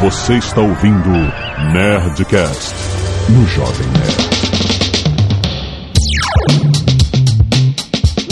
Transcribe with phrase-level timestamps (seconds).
[0.00, 1.10] Você está ouvindo
[1.72, 2.72] Nerdcast
[3.30, 4.28] no Jovem Nerd.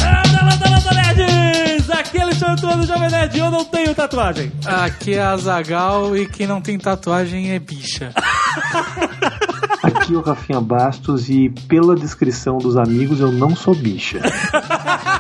[0.01, 1.91] Landa, landa, landa, nerds!
[1.91, 4.53] Aqui é Alexandre do Jovem Nerd e eu não tenho tatuagem.
[4.65, 8.13] Aqui é Azagal e quem não tem tatuagem é bicha.
[9.83, 14.21] Aqui é o Rafinha Bastos e pela descrição dos amigos eu não sou bicha.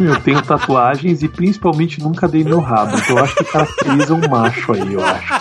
[0.00, 2.96] Eu tenho tatuagens e principalmente nunca dei meu rabo.
[2.96, 5.34] Então eu acho que caracteriza um macho aí, eu acho.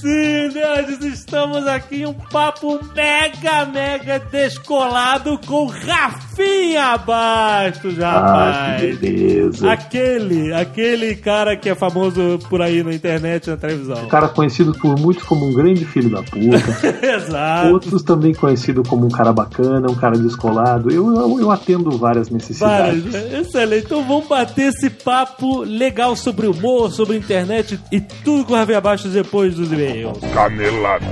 [0.00, 0.31] Sim,
[0.66, 8.80] estamos aqui em um papo mega, mega descolado com Rafinha Bastos, Ah, rapaz.
[8.80, 9.70] que beleza.
[9.72, 14.06] Aquele, aquele cara que é famoso por aí na internet, na televisão.
[14.06, 16.42] Cara conhecido por muitos como um grande filho da puta.
[17.06, 17.68] Exato.
[17.72, 20.90] Outros também conhecido como um cara bacana, um cara descolado.
[20.90, 23.02] Eu, eu, eu atendo várias necessidades.
[23.04, 23.32] Várias.
[23.46, 23.84] Excelente.
[23.86, 28.80] Então vamos bater esse papo legal sobre humor, sobre internet e tudo com o Rafinha
[28.80, 30.18] Bastos depois dos e-mails.
[30.52, 31.06] Canelada.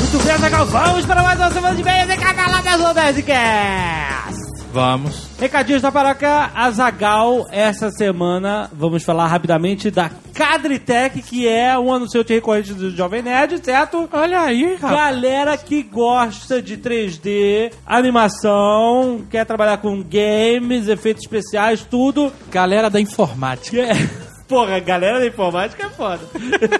[0.00, 4.25] Muito bem, Azaghal, vamos para mais uma semana de e-mails em Canaladas do Nerdcast.
[4.80, 5.30] Vamos.
[5.40, 12.34] Recadinhos da Paraca, Azagal, essa semana vamos falar rapidamente da Cadritech, que é um anunciante
[12.34, 14.06] recorrente do Jovem Nerd, certo?
[14.12, 14.94] Olha aí, rapaz.
[15.14, 22.30] Galera que gosta de 3D, animação, quer trabalhar com games, efeitos especiais, tudo.
[22.50, 23.70] Galera da informática.
[23.94, 26.20] Que- Porra, galera da informática é foda.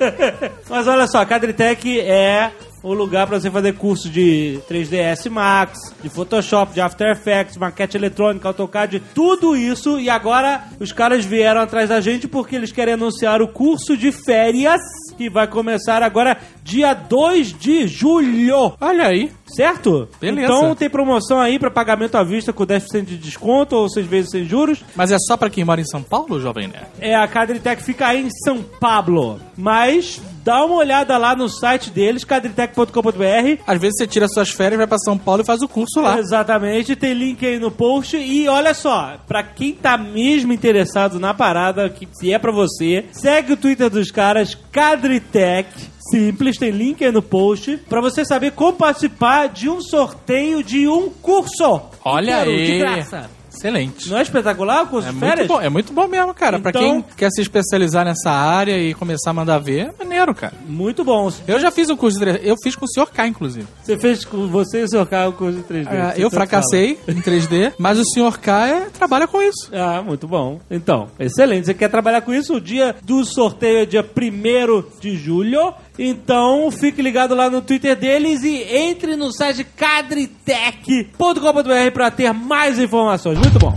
[0.69, 5.79] Mas olha só, a Cadritech é o lugar para você fazer curso de 3ds Max,
[6.03, 9.99] de Photoshop, de After Effects, maquete eletrônica, AutoCAD, tudo isso.
[9.99, 14.13] E agora os caras vieram atrás da gente porque eles querem anunciar o curso de
[14.13, 14.81] férias
[15.17, 18.75] que vai começar agora dia 2 de julho.
[18.81, 19.31] Olha aí.
[19.47, 20.09] Certo?
[20.21, 20.47] Beleza.
[20.47, 24.31] Então tem promoção aí para pagamento à vista com 10% de desconto ou 6 vezes
[24.31, 24.85] sem juros.
[24.95, 26.87] Mas é só pra quem mora em São Paulo, jovem nerd?
[26.99, 29.41] É, a Cadritech fica aí em São Pablo.
[29.57, 33.63] Mas dá uma olhada lá no site deles, cadritech.com.br.
[33.67, 36.19] Às vezes você tira suas férias, vai pra São Paulo e faz o curso lá.
[36.19, 38.17] Exatamente, tem link aí no post.
[38.17, 43.07] E olha só, pra quem tá mesmo interessado na parada, que se é pra você,
[43.13, 45.96] segue o Twitter dos caras, Cadritech.
[46.11, 50.87] Simples, tem link aí no post pra você saber como participar de um sorteio de
[50.89, 51.81] um curso.
[52.05, 52.67] Olha Inteiro, aí.
[52.67, 53.31] De graça.
[53.57, 54.11] Excelente.
[54.11, 55.49] Não é espetacular o curso É de muito, férias?
[55.49, 56.59] bom, é muito bom mesmo, cara.
[56.61, 60.35] Pra Então- quem quer se especializar nessa área e começar a mandar ver, é maneiro,
[60.35, 60.53] cara.
[60.69, 61.33] Muito bom.
[61.49, 62.41] Eu já fiz o curso de 3D.
[62.47, 63.07] Eu fiz com o Sr.
[63.11, 63.67] K, inclusive.
[63.83, 65.89] Você fez com você e o seu carro o curso de 3D.
[65.91, 68.39] Ah, eu tanto fracassei em 3D, mas o Sr.
[68.39, 69.71] K é- trabalha com isso.
[69.71, 70.01] fala.
[70.01, 70.61] Ah, muito bom.
[70.71, 71.65] Então, excelente.
[71.65, 72.57] Você quer trabalhar com isso?
[72.57, 75.73] O dia do sorteio é dia 1 de julho.
[75.99, 82.79] Então, fique ligado lá no Twitter deles e entre no site cadritech.com.br para ter mais
[82.79, 83.39] informações.
[83.39, 83.75] Muito bom.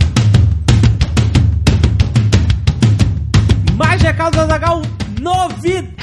[3.76, 4.82] Mais recados, Azagal.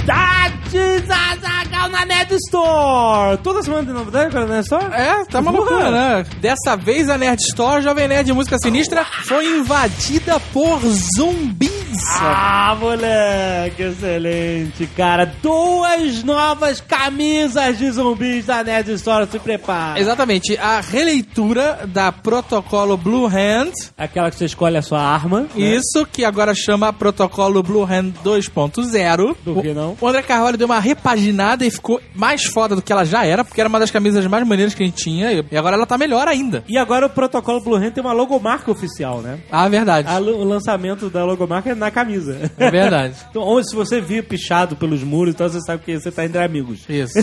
[0.08, 3.38] Novidades, Azagal, na Net Store.
[3.44, 4.86] Toda semana tem novidade com a Net Store?
[4.94, 6.26] É, tá uma loucura, né?
[6.40, 10.80] Dessa vez a Nerd Store, Jovem Nerd Música Sinistra, foi invadida por
[11.16, 11.78] zumbis.
[12.22, 15.26] Ah, moleque, excelente, cara.
[15.42, 20.00] Duas novas camisas de zumbis da Nerd Store, se prepara.
[20.00, 25.42] Exatamente, a releitura da protocolo Blue Hand, Aquela que você escolhe a sua arma.
[25.42, 25.48] né?
[25.58, 29.36] isso que agora chama protocolo Blue Hand 2.0.
[29.44, 29.97] Do que não?
[30.00, 33.44] O André Carvalho deu uma repaginada e ficou mais foda do que ela já era,
[33.44, 35.98] porque era uma das camisas mais maneiras que a gente tinha, e agora ela tá
[35.98, 36.64] melhor ainda.
[36.68, 39.40] E agora o protocolo Blue Hand tem uma logomarca oficial, né?
[39.52, 40.08] Ah, verdade.
[40.08, 42.52] A- o lançamento da logomarca é na camisa.
[42.58, 43.16] É verdade.
[43.30, 46.44] então, ou se você vir pichado pelos muros, então você sabe que você tá entre
[46.44, 46.82] amigos.
[46.88, 47.14] Isso.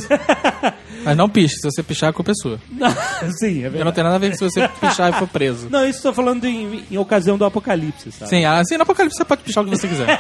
[1.05, 2.59] Mas não piche, se você pichar, a culpa é sua.
[3.39, 3.95] Sim, é Eu não verdade.
[3.95, 5.69] tem nada a ver se você pichar e for preso.
[5.71, 8.31] Não, isso eu tô falando em, em ocasião do apocalipse, sabe?
[8.31, 10.19] Sim, assim, no Apocalipse você pode pichar o que você quiser.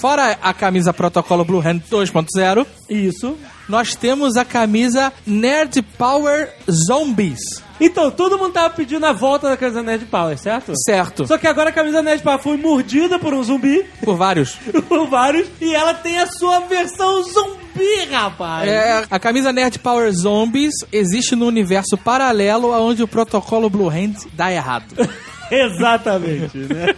[0.00, 3.36] Fora a camisa protocolo Blue Hand 2.0, Isso.
[3.68, 7.40] nós temos a camisa Nerd Power Zombies.
[7.78, 10.72] Então, todo mundo tava pedindo a volta da camisa Nerd Power, certo?
[10.84, 11.26] Certo.
[11.26, 14.56] Só que agora a camisa Nerd Power foi mordida por um zumbi, Por vários.
[14.88, 18.66] por vários, e ela tem a sua versão zumbi, rapaz.
[18.68, 24.14] É, a camisa Nerd Power Zombies existe no universo paralelo onde o protocolo Blue Hand
[24.32, 24.94] dá errado.
[25.50, 26.94] Exatamente, né?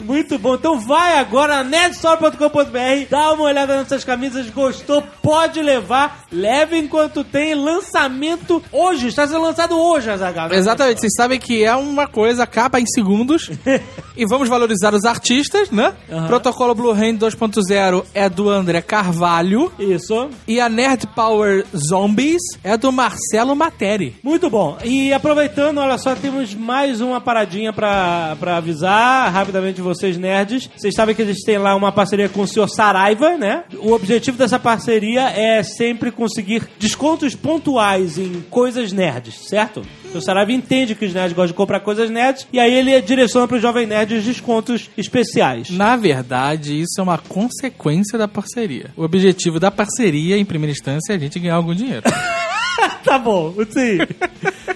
[0.00, 0.54] Muito bom.
[0.54, 7.22] Então vai agora na netstore.com.br, dá uma olhada nessas camisas, gostou, pode levar, leve enquanto
[7.24, 10.48] tem lançamento hoje, está sendo lançado hoje, Azaghal.
[10.48, 10.56] né?
[10.56, 13.50] Exatamente, vocês sabem que é uma coisa, acaba em segundos.
[14.14, 15.94] E vamos valorizar os artistas, né?
[16.10, 16.26] Aham.
[16.26, 19.72] Protocolo Blue Hand 2.0 é do André Carvalho.
[19.78, 20.28] Isso.
[20.46, 24.14] E a Nerd Power Zombies é do Marcelo Materi.
[24.22, 24.76] Muito bom.
[24.84, 30.68] E aproveitando, olha só, temos mais uma paradinha pra, pra avisar rapidamente vocês, nerds.
[30.76, 33.64] Vocês sabem que a gente tem lá uma parceria com o senhor Saraiva, né?
[33.78, 39.82] O objetivo dessa parceria é sempre conseguir descontos pontuais em coisas nerds, certo?
[40.14, 43.48] O Saraiva entende que os nerds gostam de comprar coisas nerds e aí ele direciona
[43.48, 45.70] pro Jovem Nerd os descontos especiais.
[45.70, 48.90] Na verdade, isso é uma consequência da parceria.
[48.96, 52.02] O objetivo da parceria, em primeira instância, é a gente ganhar algum dinheiro.
[53.04, 53.98] tá bom, sim.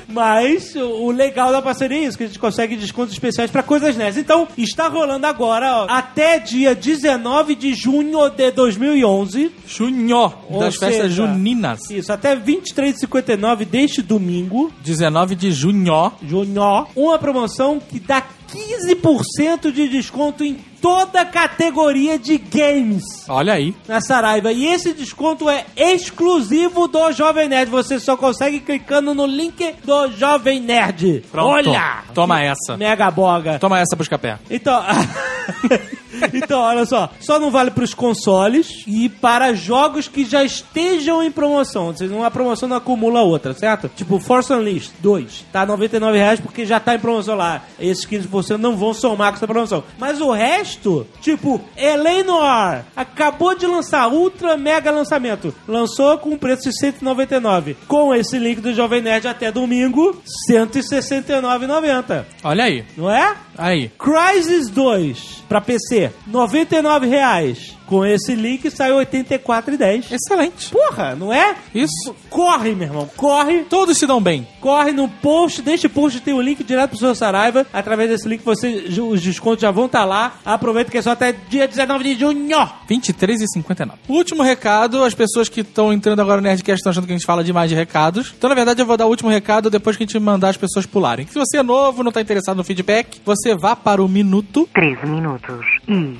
[0.09, 3.97] Mas o legal da parceria é isso, que a gente consegue descontos especiais pra coisas
[3.97, 4.17] nerds.
[4.17, 9.53] Então, está rolando agora, ó, até dia 19 de junho de 2011.
[9.67, 11.91] Junho Ou das festas seja, juninas.
[11.91, 16.13] Isso, até 23h59 deste domingo, 19 de junho.
[16.23, 23.55] junho, uma promoção que dá 15% de desconto em toda a categoria de games Olha
[23.55, 23.75] aí.
[23.89, 24.53] na Saraiva.
[24.53, 27.69] E esse desconto é exclusivo do Jovem Nerd.
[27.73, 31.25] Você só consegue clicando no link do Jovem Nerd.
[31.33, 31.49] Pronto.
[31.71, 32.05] Olha!
[32.15, 32.77] Toma essa.
[32.77, 33.59] Mega boga.
[33.59, 34.39] Toma essa, Buscapé.
[34.49, 34.81] Então.
[36.33, 37.11] então, olha só.
[37.21, 41.87] Só não vale para os consoles e para jogos que já estejam em promoção.
[41.87, 43.89] Ou seja, uma promoção não acumula outra, certo?
[43.89, 45.47] Tipo, Force Unleashed 2.
[45.53, 47.63] Tá 99 reais porque já tá em promoção lá.
[47.79, 49.83] Esses 15% não vão somar com essa promoção.
[49.99, 50.76] Mas o resto,
[51.21, 55.55] tipo, Eleanor acabou de lançar ultra mega lançamento.
[55.67, 57.77] Lançou com um preço de 199.
[57.87, 60.21] Com esse link do Jovem Nerd até domingo,
[60.51, 62.25] 169,90.
[62.45, 62.85] Olha aí.
[62.97, 63.37] Não é?
[63.57, 63.91] Aí.
[63.99, 67.77] Crysis 2 pra PC, 99 reais.
[67.87, 70.13] Com esse link sai R$ 84,10.
[70.13, 70.71] Excelente.
[70.71, 71.57] Porra, não é?
[71.75, 72.15] Isso.
[72.29, 73.61] Corre, meu irmão, corre.
[73.65, 74.47] Todos se dão bem.
[74.61, 77.67] Corre no post, deste post tem o link direto pro seu Saraiva.
[77.73, 80.35] Através desse link você, os descontos já vão estar lá.
[80.45, 82.69] Aproveita que é só até dia 19 de junho.
[82.89, 83.99] 23 e 59.
[84.09, 87.27] Último recado, as pessoas que estão entrando agora no Nerdcast estão achando que a gente
[87.27, 88.35] fala demais de recados.
[88.37, 90.57] Então, na verdade, eu vou dar o último recado depois que a gente mandar as
[90.57, 91.27] pessoas pularem.
[91.27, 95.07] Se você é novo, não está interessado no feedback, você vá para o minuto 13
[95.07, 96.19] minutos e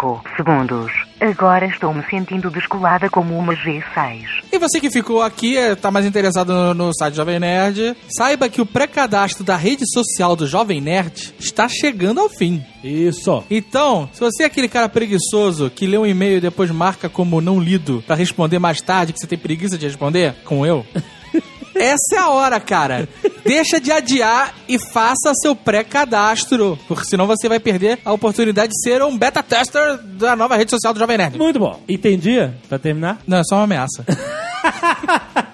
[0.00, 0.90] 55 segundos.
[1.20, 4.24] Agora estou me sentindo descolada como uma G6.
[4.50, 8.60] E você que ficou aqui, está mais interessado no, no site Jovem Nerd, saiba que
[8.60, 12.64] o pré-cadastro da rede social do Jovem Nerd está chegando ao fim.
[12.82, 13.44] Isso.
[13.50, 17.40] Então, se você é aquele cara preguiçoso que lê um e-mail e depois marca como
[17.40, 20.84] não lido pra responder mais tarde, que você tem preguiça de responder, como eu.
[21.74, 23.08] Essa é a hora, cara.
[23.44, 28.82] Deixa de adiar e faça seu pré-cadastro, porque senão você vai perder a oportunidade de
[28.82, 31.38] ser um beta tester da nova rede social do Jovem Nerd.
[31.38, 31.80] Muito bom.
[31.88, 32.50] Entendi?
[32.68, 33.18] Pra terminar?
[33.26, 34.04] Não, é só uma ameaça.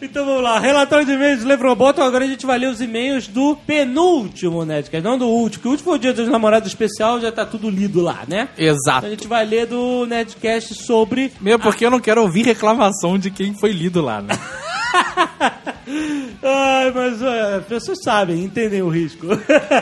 [0.00, 2.02] Então vamos lá, relatório de e-mails do Levroboto.
[2.02, 5.70] Agora a gente vai ler os e-mails do penúltimo Nerdcast, não do último, que o
[5.70, 8.48] último foi o dia dos namorados especial, já tá tudo lido lá, né?
[8.56, 9.06] Então Exato.
[9.06, 11.32] a gente vai ler do Nerdcast sobre.
[11.40, 14.38] Mesmo porque eu não quero ouvir reclamação de quem foi lido lá, né?
[16.42, 19.26] Ai, mas as pessoas sabem, entendem o risco.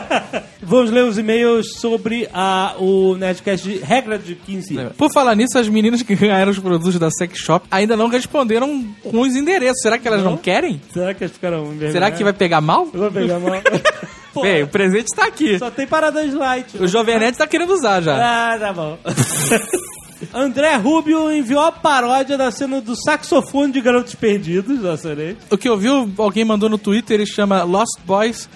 [0.61, 4.75] Vamos ler os e-mails sobre a, o Nerdcast de regra de 15.
[4.97, 8.83] Por falar nisso, as meninas que ganharam os produtos da Sex Shop ainda não responderam
[9.03, 9.81] com os endereços.
[9.81, 10.37] Será que elas não, Não?
[10.37, 10.81] querem?
[10.93, 11.93] Será que eles ficaram envergonhados?
[11.93, 12.87] Será que vai pegar mal?
[12.93, 13.51] Eu vou pegar mal.
[14.41, 15.57] Bem, o presente tá aqui.
[15.57, 16.77] só tem Paradise Light.
[16.77, 18.17] O Jovem Nerd tá querendo usar já.
[18.53, 18.97] Ah, tá bom.
[20.33, 25.35] André Rubio enviou a paródia da cena do saxofone de Garotos Perdidos, nossa, né?
[25.49, 28.49] O que eu vi, alguém mandou no Twitter, ele chama Lost Boys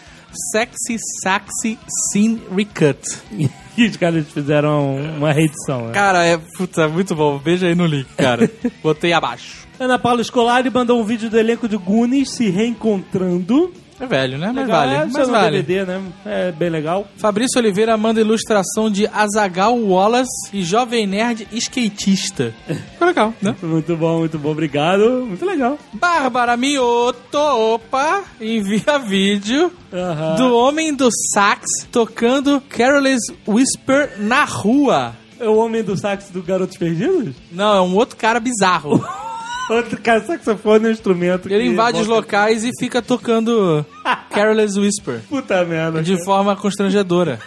[0.52, 1.78] Sexy Saxy
[2.12, 3.00] Scene Recut.
[3.78, 5.94] E os caras fizeram uma reedição, né?
[5.94, 7.38] Cara, é puta, muito bom.
[7.38, 8.52] Veja aí no link, cara.
[8.84, 9.66] Botei abaixo.
[9.80, 13.72] Ana Paula Scolari mandou um vídeo do elenco de Goonies se reencontrando.
[14.02, 14.48] É velho, né?
[14.56, 14.94] Mas Legal, vale.
[14.96, 15.62] é, Mas no vale.
[15.62, 16.02] DVD, né?
[16.26, 17.06] É bem legal.
[17.18, 22.54] Fabrício Oliveira manda ilustração de Azagal Wallace e Jovem Nerd Skatista.
[22.66, 23.54] Ficou legal, né?
[23.64, 25.26] Muito bom, muito bom, obrigado.
[25.28, 25.78] Muito legal.
[25.94, 30.36] Bárbara Mioto, opa, envia vídeo Aham.
[30.36, 35.14] do homem do sax tocando Carol's Whisper na rua.
[35.38, 37.36] É o homem do sax do Garotos Perdidos?
[37.52, 39.04] Não, é um outro cara bizarro.
[39.70, 41.48] Outro cara, saxofone é um instrumento.
[41.48, 43.86] Ele que invade os locais e fica tocando
[44.32, 45.22] Carol's Whisper.
[45.30, 46.02] Puta merda.
[46.02, 47.40] De forma constrangedora.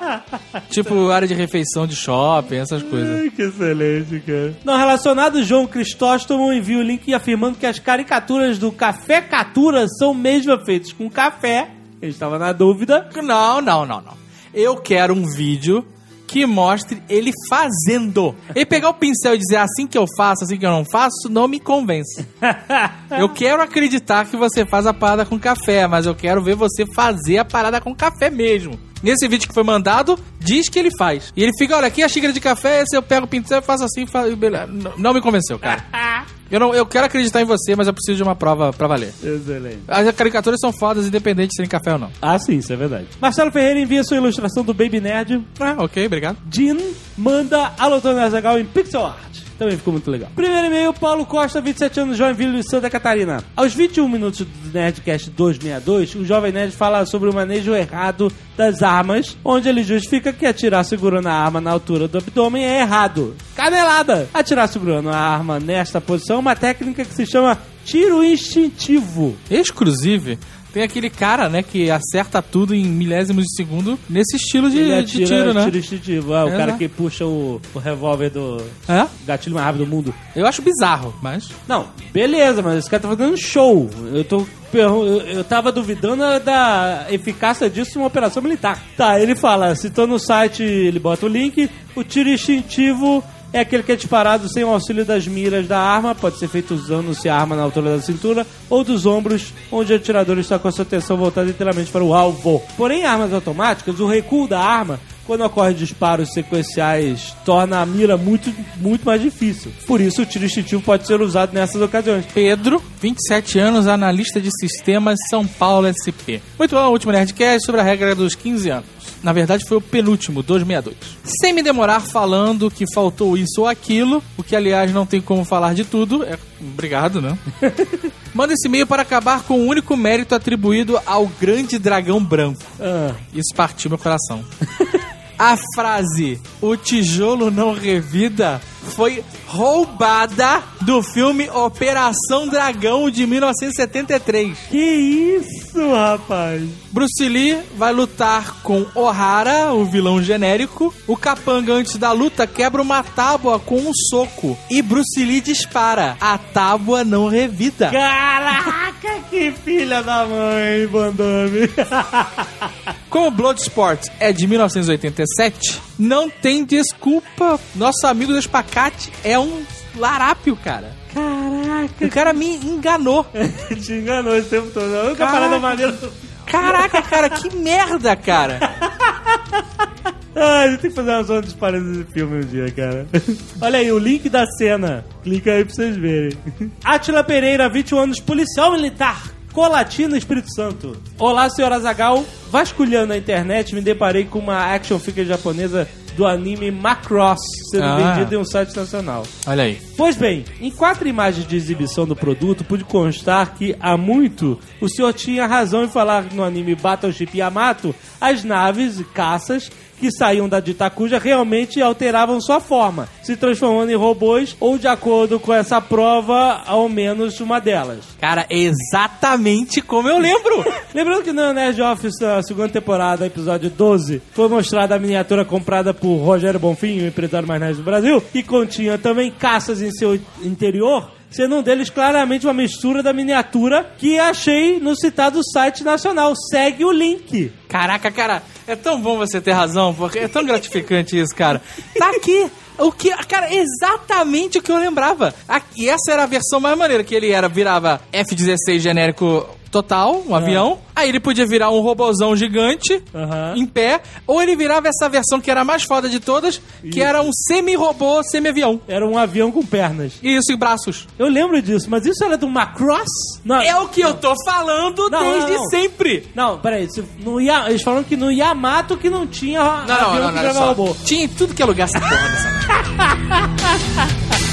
[0.70, 3.20] tipo área de refeição de shopping, essas coisas.
[3.20, 4.56] Ai, que excelente, cara.
[4.64, 10.14] Não, relacionado, João Cristóstomo envia o link afirmando que as caricaturas do Café Catura são
[10.14, 11.68] mesmo feitas com café.
[12.00, 13.08] Ele estava na dúvida.
[13.16, 14.14] Não, não, não, não.
[14.54, 15.86] Eu quero um vídeo
[16.30, 18.36] que mostre ele fazendo.
[18.54, 21.28] Ele pegar o pincel e dizer assim que eu faço, assim que eu não faço,
[21.28, 22.24] não me convence.
[23.18, 26.86] eu quero acreditar que você faz a parada com café, mas eu quero ver você
[26.94, 28.78] fazer a parada com café mesmo.
[29.02, 31.32] Nesse vídeo que foi mandado, diz que ele faz.
[31.36, 33.62] E ele fica, olha, aqui a xícara de café, se eu pego o pincel e
[33.62, 34.30] faço assim, faço...
[34.68, 35.84] Não, não me convenceu, cara.
[36.50, 39.12] Eu, não, eu quero acreditar em você, mas eu preciso de uma prova pra valer.
[39.22, 39.78] Excelente.
[39.86, 42.10] As caricaturas são fodas, independente de serem café ou não.
[42.20, 43.06] Ah, sim, isso é verdade.
[43.20, 45.44] Marcelo Ferreira envia sua ilustração do Baby Nerd.
[45.60, 46.38] Ah, ok, obrigado.
[46.50, 46.76] Jean
[47.16, 49.40] manda Alô Tony Azaghal em pixel art.
[49.60, 50.30] Também ficou muito legal.
[50.34, 53.44] Primeiro e-mail, Paulo Costa, 27 anos, Joinville, Santa Catarina.
[53.54, 58.82] Aos 21 minutos do Nerdcast 262, o Jovem Nerd fala sobre o manejo errado das
[58.82, 63.36] armas, onde ele justifica que atirar segurando a arma na altura do abdômen é errado.
[63.54, 64.30] Canelada!
[64.32, 69.36] Atirar segurando a arma nesta posição é uma técnica que se chama tiro instintivo.
[69.50, 70.38] Exclusive,
[70.72, 75.02] tem aquele cara, né, que acerta tudo em milésimos de segundo nesse estilo de, Ele
[75.02, 75.64] de atira tiro, né?
[75.64, 76.32] tiro instintivo.
[76.34, 76.78] É, o É, cara né?
[76.78, 79.06] que puxa o, o revólver do É?
[79.30, 80.14] Gatilho mais rápido do mundo.
[80.34, 81.48] Eu acho bizarro, mas.
[81.66, 83.88] Não, beleza, mas esse cara tá fazendo um show.
[84.12, 84.46] Eu tô.
[84.72, 88.80] Eu, eu tava duvidando da eficácia disso em uma operação militar.
[88.96, 93.82] Tá, ele fala, citando o site, ele bota o link, o tiro instintivo é aquele
[93.82, 97.36] que é disparado sem o auxílio das miras da arma, pode ser feito usando-se a
[97.36, 100.84] arma na altura da cintura ou dos ombros, onde o atirador está com a sua
[100.84, 102.62] atenção voltada inteiramente para o alvo.
[102.76, 108.52] Porém, armas automáticas, o recuo da arma quando ocorre disparos sequenciais, torna a mira muito,
[108.76, 109.72] muito mais difícil.
[109.86, 112.26] Por isso, o tiro instintivo pode ser usado nessas ocasiões.
[112.32, 116.42] Pedro, 27 anos, analista de sistemas, São Paulo SP.
[116.58, 119.00] Muito bom, último Nerdcast sobre a regra dos 15 anos.
[119.22, 120.96] Na verdade, foi o penúltimo, 262.
[121.40, 125.44] Sem me demorar falando que faltou isso ou aquilo, o que, aliás, não tem como
[125.44, 126.24] falar de tudo.
[126.24, 126.38] É...
[126.60, 127.36] Obrigado, né?
[128.32, 132.62] Manda esse e-mail para acabar com o único mérito atribuído ao grande dragão branco.
[132.78, 134.44] Ah, Isso partiu meu coração.
[135.42, 144.58] A frase O tijolo não revida foi roubada do filme Operação Dragão de 1973.
[144.70, 146.62] que isso, rapaz?
[146.92, 150.92] Bruce Lee vai lutar com O'Hara, o vilão genérico.
[151.06, 154.58] O capanga, antes da luta, quebra uma tábua com um soco.
[154.68, 156.16] E Bruce Lee dispara.
[156.20, 157.90] A tábua não revida.
[157.90, 161.70] Caraca, que filha da mãe, Bandame.
[163.08, 167.58] Como Bloodsport é de 1987, não tem desculpa.
[167.74, 168.38] Nosso amigo do
[168.70, 169.64] Espacate é um
[169.96, 170.92] larápio, cara.
[171.12, 173.26] Caraca, O cara me enganou.
[173.82, 174.94] te enganou esse tempo todo.
[174.94, 175.98] A única parada maneira.
[176.46, 178.60] Caraca, cara, que merda, cara.
[180.32, 183.04] Ah, a gente tem que fazer uma zona de disparando desse filme um dia, cara.
[183.60, 185.04] Olha aí, o link da cena.
[185.24, 186.38] Clica aí pra vocês verem.
[186.84, 189.24] Atila Pereira, 21 anos, policial militar.
[189.52, 190.96] Colatina, Espírito Santo.
[191.18, 192.24] Olá, senhora Zagal.
[192.48, 195.88] Vasculhando a internet, me deparei com uma action figure japonesa
[196.20, 197.38] do anime Macross
[197.70, 197.96] sendo Ah.
[198.12, 199.22] vendida em um site nacional.
[199.46, 199.78] Olha aí.
[199.96, 204.88] Pois bem, em quatro imagens de exibição do produto, pude constar que há muito o
[204.88, 209.70] senhor tinha razão em falar que no anime Battleship Yamato, as naves e caças
[210.00, 215.38] que saíam da Ditacuja realmente alteravam sua forma, se transformando em robôs ou, de acordo
[215.38, 217.98] com essa prova, ao menos uma delas.
[218.18, 220.64] Cara, é exatamente como eu lembro.
[220.94, 225.92] Lembrando que no Nerd Office, a segunda temporada, episódio 12, foi mostrada a miniatura comprada
[225.92, 230.18] por Rogério Bonfim, o empresário mais nerd do Brasil, que continha também caças em seu
[230.42, 236.32] interior, sendo um deles claramente uma mistura da miniatura que achei no citado site nacional.
[236.50, 237.52] Segue o link.
[237.68, 241.60] Caraca, cara, é tão bom você ter razão, porque é tão gratificante isso, cara.
[241.98, 242.50] Tá aqui.
[242.78, 245.34] O que, cara, exatamente o que eu lembrava.
[245.46, 250.34] Aqui, essa era a versão mais maneira, que ele era, virava F-16 genérico total, um
[250.34, 250.78] avião.
[250.94, 253.54] Aí ele podia virar um robozão gigante, Aham.
[253.56, 256.60] em pé, ou ele virava essa versão que era a mais foda de todas,
[256.92, 258.80] que era um semi-robô, semi-avião.
[258.88, 260.14] Era um avião com pernas.
[260.22, 261.06] Isso, e braços.
[261.18, 263.08] Eu lembro disso, mas isso era do Macross?
[263.44, 265.70] Não, É o que eu tô falando Não, desde não, não.
[265.70, 266.26] sempre.
[266.34, 266.88] não peraí.
[266.92, 270.12] se- No, Ya- eles falam que no Yamato que não tinha Não, não, avião não,
[270.12, 270.66] que não, olha virava só.
[270.72, 270.96] robô.
[271.04, 272.50] Tinha em tudo que é lugar essa porra dessa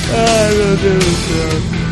[0.10, 1.87] Ai, meu Deus do céu.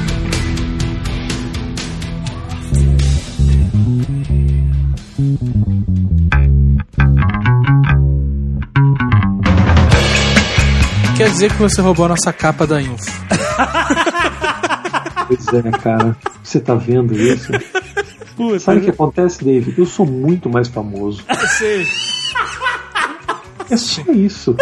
[11.36, 12.96] Dizer que você roubou a nossa capa da Info.
[15.28, 16.16] Pois é, cara.
[16.44, 17.52] Você tá vendo isso?
[18.36, 19.74] Puta, Sabe o que acontece, Dave?
[19.76, 21.24] Eu sou muito mais famoso.
[21.58, 21.84] Sei.
[23.72, 24.56] É só isso.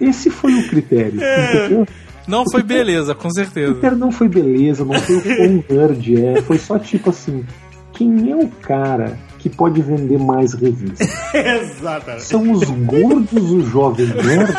[0.00, 1.20] Esse foi o critério.
[1.22, 1.86] Entendeu?
[2.26, 3.72] Não foi beleza, com O certeza.
[3.74, 6.42] critério não foi beleza, não foi o quão nerd é.
[6.42, 7.44] Foi só tipo assim:
[7.92, 11.08] quem é o cara que pode vender mais revistas?
[11.32, 12.24] Exatamente.
[12.24, 14.52] São os gordos, o jovem nerd?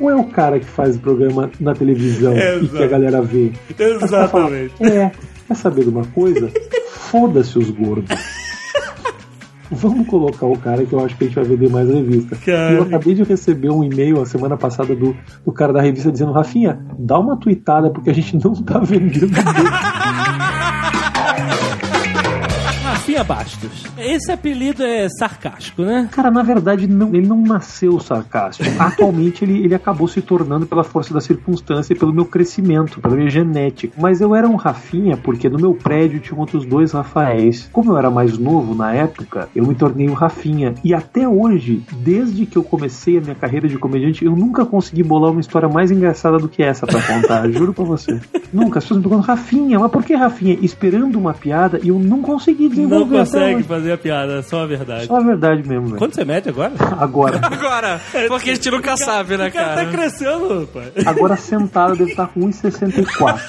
[0.00, 2.76] Ou é o cara que faz o programa na televisão e Exato.
[2.76, 3.52] que a galera vê?
[3.78, 4.82] Exatamente.
[4.82, 5.12] É,
[5.46, 6.50] quer saber de uma coisa?
[6.90, 8.16] Foda-se os gordos.
[9.72, 12.34] Vamos colocar o cara que eu acho que a gente vai vender mais revista.
[12.44, 12.72] Cara.
[12.72, 16.10] E eu acabei de receber um e-mail a semana passada do, do cara da revista
[16.10, 19.30] dizendo: Rafinha, dá uma tweetada porque a gente não tá vendendo
[23.24, 23.86] Bastos.
[23.98, 26.08] Esse apelido é sarcástico, né?
[26.10, 28.68] Cara, na verdade, não, ele não nasceu sarcástico.
[28.80, 33.16] Atualmente, ele, ele acabou se tornando pela força da circunstância e pelo meu crescimento, pela
[33.16, 33.94] minha genética.
[34.00, 37.68] Mas eu era um Rafinha porque no meu prédio tinha outros dois Rafaéis.
[37.72, 40.74] Como eu era mais novo na época, eu me tornei o Rafinha.
[40.82, 45.02] E até hoje, desde que eu comecei a minha carreira de comediante, eu nunca consegui
[45.02, 47.48] bolar uma história mais engraçada do que essa pra contar.
[47.52, 48.20] juro pra você.
[48.52, 48.78] Nunca.
[48.78, 50.58] As pessoas me perguntam, Rafinha, mas por que Rafinha?
[50.62, 54.62] Esperando uma piada e eu não consegui Não desenvolver até consegue fazer a piada, só
[54.62, 55.06] a verdade.
[55.06, 55.98] Só a verdade mesmo, velho.
[55.98, 56.72] Quanto você mede agora?
[56.98, 57.40] Agora.
[57.44, 59.84] Agora, porque a gente nunca sabe, né, O cara cara?
[59.86, 60.92] tá crescendo, pai.
[61.06, 63.40] Agora sentado deve estar com 1,64.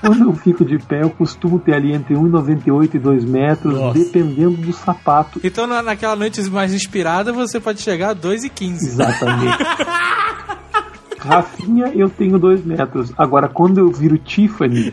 [0.00, 3.98] Quando eu fico de pé, eu costumo ter ali entre 1,98 e 2 metros, Nossa.
[3.98, 5.40] dependendo do sapato.
[5.42, 8.86] Então, na- naquela noite mais inspirada, você pode chegar a 2 e 15.
[8.86, 9.58] Exatamente.
[11.18, 13.12] Rafinha, eu tenho 2 metros.
[13.18, 14.92] Agora, quando eu viro Tiffany,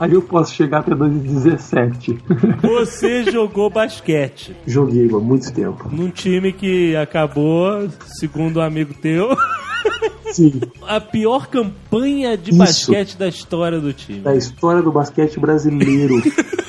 [0.00, 2.18] aí eu posso chegar até 2,17.
[2.62, 5.88] Você jogou basquete Joguei há muito tempo.
[5.92, 7.88] num time que acabou,
[8.18, 9.36] segundo um amigo teu,
[10.32, 12.58] Sim, a pior campanha de Isso.
[12.58, 14.20] basquete da história do time.
[14.20, 16.14] da história do basquete brasileiro.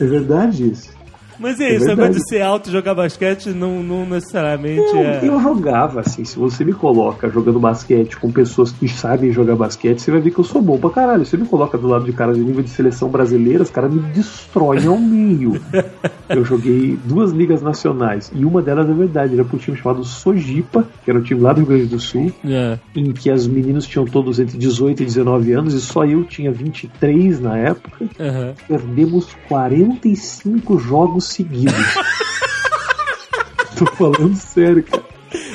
[0.00, 0.90] É verdade isso.
[1.38, 2.14] Mas é É isso, verdade.
[2.16, 5.20] de ser alto e jogar basquete não, não necessariamente Eu, é.
[5.22, 10.00] eu jogava, assim, se você me coloca jogando basquete com pessoas que sabem jogar basquete,
[10.00, 11.24] você vai ver que eu sou bom pra caralho.
[11.24, 14.00] Você me coloca do lado de caras de nível de seleção brasileira, os caras me
[14.12, 15.60] destroem ao meio.
[16.28, 20.86] Eu joguei duas ligas nacionais, e uma delas é verdade, era pro time chamado Sojipa,
[21.02, 22.78] que era o time lá do Rio Grande do Sul, É.
[22.94, 26.52] em que os meninos tinham todos entre 18 e 19 anos, e só eu tinha
[26.52, 28.04] 23 na época.
[28.20, 28.52] Aham.
[28.68, 31.74] Perdemos 45 jogos seguidos.
[33.76, 35.04] Tô falando sério, cara.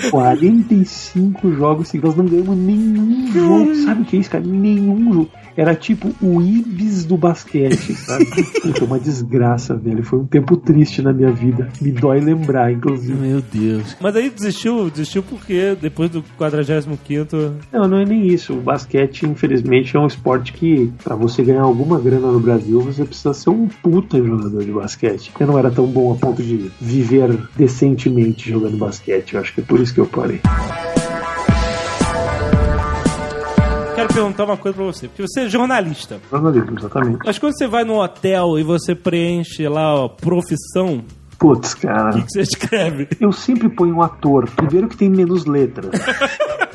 [0.10, 2.16] 45 jogos seguidos.
[2.16, 3.76] Nós não ganhamos nenhum jogo.
[3.76, 4.44] Sabe o que é isso, cara?
[4.44, 5.32] Nenhum jogo.
[5.56, 8.26] Era tipo o Ibis do basquete, sabe?
[8.62, 10.04] Puta, uma desgraça, velho.
[10.04, 11.70] Foi um tempo triste na minha vida.
[11.82, 13.14] Me dói lembrar, inclusive.
[13.14, 13.96] Meu Deus.
[14.00, 16.98] Mas aí desistiu, desistiu porque depois do 45
[17.72, 18.54] Não, não é nem isso.
[18.54, 23.06] O basquete, infelizmente, é um esporte que, pra você ganhar alguma grana no Brasil, você
[23.06, 25.32] precisa ser um puta jogador de basquete.
[25.40, 29.34] Eu não era tão bom a ponto de viver decentemente jogando basquete.
[29.34, 30.42] Eu acho que é por isso que eu parei.
[34.04, 36.20] Quero perguntar uma coisa pra você, porque você é jornalista.
[36.30, 37.20] Jornalismo, exatamente.
[37.26, 41.06] Mas quando você vai no hotel e você preenche lá, ó, profissão,
[41.40, 42.12] Putz, o cara.
[42.12, 43.08] que você escreve?
[43.20, 44.50] Eu sempre ponho um ator.
[44.50, 45.92] Primeiro que tem menos letras.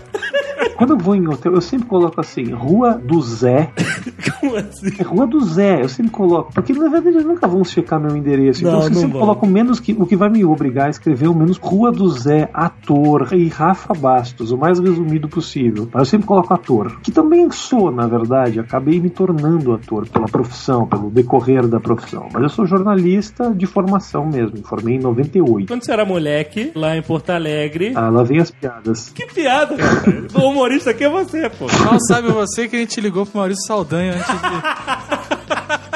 [0.79, 3.73] Quando eu vou em hotel, eu sempre coloco assim, Rua do Zé.
[4.39, 4.93] Como assim?
[4.97, 6.53] É Rua do Zé, eu sempre coloco.
[6.53, 8.63] Porque na verdade eles nunca vão checar meu endereço.
[8.63, 9.21] Não, então eu sempre vão.
[9.23, 9.93] coloco menos que.
[9.99, 13.93] O que vai me obrigar a escrever o menos Rua do Zé, ator e Rafa
[13.93, 15.89] Bastos, o mais resumido possível.
[15.93, 17.01] Mas eu sempre coloco ator.
[17.01, 22.29] Que também sou, na verdade, acabei me tornando ator pela profissão, pelo decorrer da profissão.
[22.33, 24.59] Mas eu sou jornalista de formação mesmo.
[24.59, 25.67] Me formei em 98.
[25.67, 27.95] Quando você era moleque, lá em Porto Alegre.
[27.97, 29.09] Ah, lá vem as piadas.
[29.09, 30.29] Que piada, cara.
[30.69, 31.67] O humorista aqui é você, pô.
[31.83, 34.27] Mal sabe você que a gente ligou pro Maurício Saldanha antes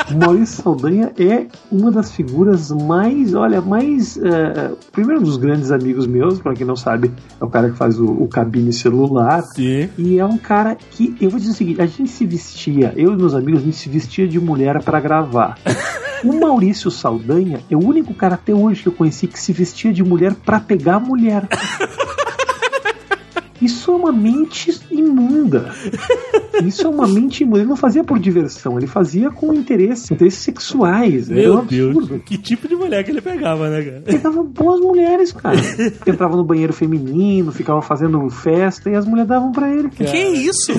[0.08, 0.14] de.
[0.14, 4.16] O Maurício Saldanha é uma das figuras mais, olha, mais.
[4.16, 7.76] eh, primeiro, um dos grandes amigos meus, pra quem não sabe, é o cara que
[7.76, 9.42] faz o, o cabine celular.
[9.42, 9.90] Sim.
[9.98, 13.12] E é um cara que, eu vou dizer o seguinte: a gente se vestia, eu
[13.12, 15.58] e meus amigos, a gente se vestia de mulher pra gravar.
[16.24, 19.92] O Maurício Saldanha é o único cara até hoje que eu conheci que se vestia
[19.92, 21.48] de mulher pra pegar mulher.
[23.62, 25.72] Isso é uma mente imunda.
[26.66, 27.60] Isso é uma mente imunda.
[27.60, 31.30] Ele não fazia por diversão, ele fazia com interesse, interesses sexuais.
[31.30, 32.20] Era um Meu Deus.
[32.24, 34.00] Que tipo de mulher que ele pegava, né, cara?
[34.00, 35.56] Pegava boas mulheres, cara.
[36.06, 39.88] Entrava no banheiro feminino, ficava fazendo festa e as mulheres davam pra ele.
[39.88, 40.72] Que isso?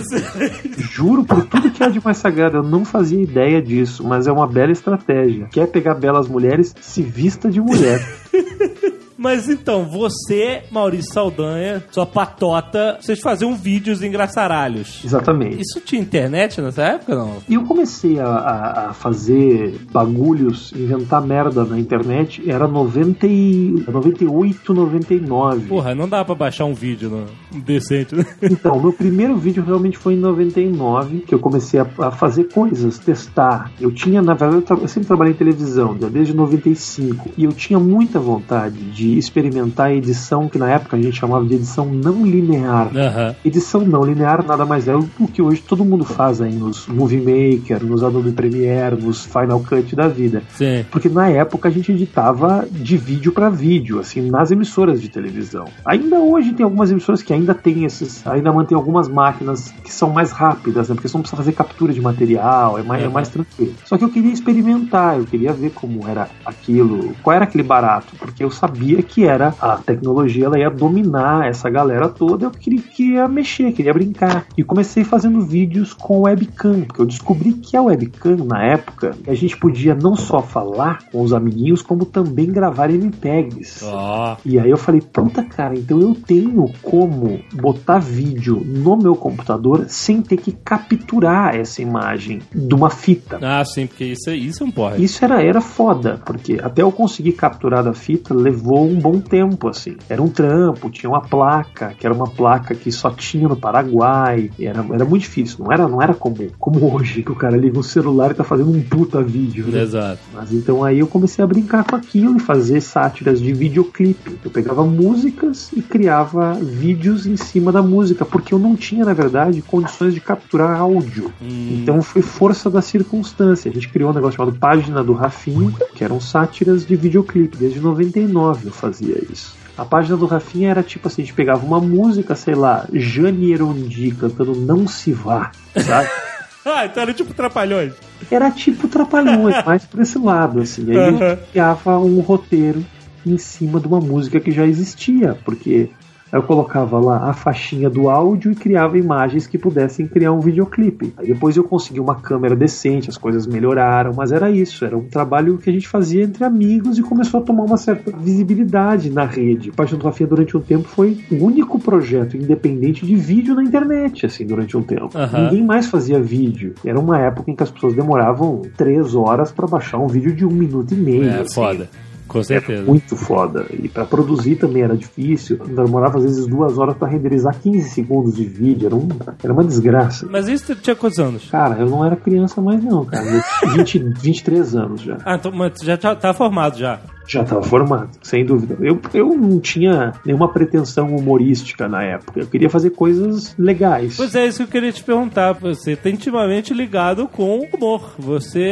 [0.78, 4.32] Juro por tudo que é de mais sagrado, eu não fazia ideia disso, mas é
[4.32, 5.48] uma bela estratégia.
[5.52, 8.06] Quer pegar belas mulheres, se vista de mulher.
[9.24, 15.02] Mas então, você, Maurício Saldanha, sua patota, vocês faziam vídeos engraçaralhos.
[15.06, 15.62] Exatamente.
[15.62, 17.38] Isso tinha internet nessa época, não?
[17.48, 23.84] E eu comecei a, a- a fazer bagulhos, inventar merda na internet, era 90 e,
[23.90, 25.68] 98, 99.
[25.68, 27.60] Porra, não dá pra baixar um vídeo no...
[27.62, 28.26] decente, né?
[28.44, 33.00] Então, meu primeiro vídeo realmente foi em 99, que eu comecei a, a fazer coisas,
[33.00, 33.72] testar.
[33.80, 37.46] Eu tinha, na verdade, eu, tra- eu sempre trabalhei em televisão, já desde 95, e
[37.46, 41.56] eu tinha muita vontade de experimentar a edição, que na época a gente chamava de
[41.56, 42.90] edição não linear.
[42.96, 43.36] Aham.
[43.44, 47.20] Edição não linear nada mais é do que hoje todo mundo faz aí nos Movie
[47.20, 50.44] Maker, nos Adobe Premiere, nos Final Cut da vida.
[50.50, 50.86] Sim.
[50.92, 55.66] Porque na época a gente editava de vídeo para vídeo, assim, nas emissoras de televisão.
[55.86, 60.10] Ainda hoje tem algumas emissoras que ainda tem esses, ainda mantém algumas máquinas que são
[60.10, 60.96] mais rápidas, né?
[60.96, 63.74] Porque você não precisa fazer captura de material, é mais, é mais tranquilo.
[63.86, 68.16] Só que eu queria experimentar, eu queria ver como era aquilo, qual era aquele barato,
[68.18, 72.82] porque eu sabia que era a tecnologia, ela ia dominar essa galera toda, eu queria,
[72.82, 74.46] queria mexer, queria brincar.
[74.58, 79.34] E comecei fazendo vídeos com webcam, porque eu descobri que a webcam, na época, a
[79.34, 83.82] gente podia não só falar com os amiguinhos, como também gravar MPEGs.
[83.84, 84.38] Ó.
[84.46, 89.86] E aí eu falei, puta cara, então eu tenho como botar vídeo no meu computador
[89.88, 93.40] sem ter que capturar essa imagem de uma fita.
[93.42, 94.98] Ah, sim, porque isso, é- isso é um porra.
[94.98, 99.68] Isso era, era foda, porque até eu conseguir capturar da fita levou um bom tempo,
[99.68, 99.98] assim.
[100.10, 104.50] Era um trampo, tinha uma placa, que era uma placa que só tinha no Paraguai.
[104.60, 107.78] Era, era muito difícil, não era, não era como, como hoje, que o cara liga
[107.78, 109.68] um celular e tá fazendo um puta vídeo.
[109.68, 109.82] Né?
[109.82, 110.20] Exato.
[110.34, 114.38] Mas então aí eu comecei a brincar com aquilo e fazer sátiras de videoclipe.
[114.44, 119.14] Eu pegava músicas e criava vídeos em cima da música, porque eu não tinha, na
[119.14, 121.32] verdade, condições de capturar áudio.
[121.42, 123.70] Então foi força da circunstância.
[123.70, 127.58] A gente criou um negócio chamado Página do Rafinho, que eram sátiras de videoclipe.
[127.58, 129.56] Desde 99 eu fazia isso.
[129.78, 133.52] A página do Rafinha era tipo assim, a gente pegava uma música, sei lá, Jane
[133.54, 136.10] Erondi cantando Não Se Vá, sabe?
[136.66, 137.92] Ah, então era tipo Trapalhões.
[138.32, 140.90] era tipo Trapalhões, mais por esse lado, assim.
[140.90, 141.12] Aí a Aham.
[141.36, 142.86] gente criava um roteiro
[143.26, 145.90] em cima de uma música que já existia, porque
[146.34, 151.14] eu colocava lá a faixinha do áudio e criava imagens que pudessem criar um videoclipe.
[151.18, 155.04] Aí depois eu consegui uma câmera decente, as coisas melhoraram, mas era isso, era um
[155.04, 159.26] trabalho que a gente fazia entre amigos e começou a tomar uma certa visibilidade na
[159.26, 159.70] rede.
[159.70, 163.64] A Paixão do Rafinha durante um tempo foi o único projeto independente de vídeo na
[163.64, 165.16] internet, assim, durante um tempo.
[165.16, 165.44] Aham.
[165.44, 166.74] Ninguém mais fazia vídeo.
[166.84, 170.46] Era uma época em que as pessoas demoravam três horas pra baixar um vídeo de
[170.46, 171.30] um minuto e meio.
[171.30, 171.54] É, assim.
[171.54, 171.90] foda.
[172.34, 172.84] Com Era certeza.
[172.84, 173.66] muito foda.
[173.72, 175.58] E pra produzir também era difícil.
[175.58, 178.88] Demorava às vezes duas horas pra renderizar 15 segundos de vídeo.
[178.88, 179.08] Era, um,
[179.44, 180.28] era uma desgraça.
[180.30, 181.48] Mas isso tu tinha quantos anos?
[181.50, 183.24] Cara, eu não era criança mais não, cara.
[183.26, 185.18] Eu tinha 20, 23 anos já.
[185.24, 187.00] Ah, então mas já tá, tá formado já.
[187.28, 188.78] Já estava formado, sem dúvida.
[188.82, 192.40] Eu, eu não tinha nenhuma pretensão humorística na época.
[192.42, 194.18] Eu queria fazer coisas legais.
[194.18, 195.54] Pois é, isso que eu queria te perguntar.
[195.54, 198.14] Você tá intimamente ligado com o humor.
[198.20, 198.70] Você,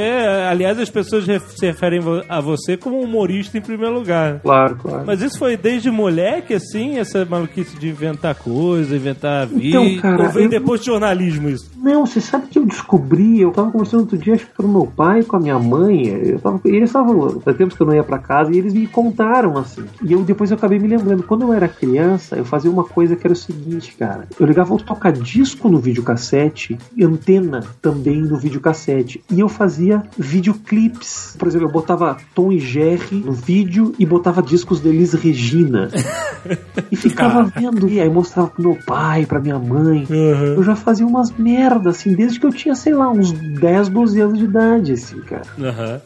[0.49, 4.39] aliás, as pessoas se referem a você como humorista em primeiro lugar.
[4.41, 5.03] Claro, claro.
[5.05, 9.81] Mas isso foi desde moleque, assim, essa maluquice de inventar coisa, inventar vídeo.
[9.81, 11.71] Então, cara, Ou veio eu- depois de jornalismo isso?
[11.77, 14.67] Não, você sabe que eu descobri, eu tava conversando outro dia, acho que com o
[14.67, 17.95] meu pai, com a minha mãe, eu tava, eles estavam, faz tempos que eu não
[17.95, 19.83] ia pra casa, e eles me contaram, assim.
[20.03, 23.15] E eu depois eu acabei me lembrando, quando eu era criança, eu fazia uma coisa
[23.15, 28.37] que era o seguinte, cara, eu ligava o toca-disco no videocassete e antena também no
[28.37, 31.35] videocassete, e eu fazia videoclips.
[31.37, 35.89] Por exemplo, eu botava Tom e Jerry no vídeo e botava discos de Elis Regina.
[36.91, 40.07] e ficava vendo, e aí mostrava pro meu pai, pra minha mãe.
[40.09, 44.21] Eu já fazia umas merdas, assim, desde que eu tinha, sei lá, uns 10, 12
[44.21, 45.43] anos de idade, assim, cara.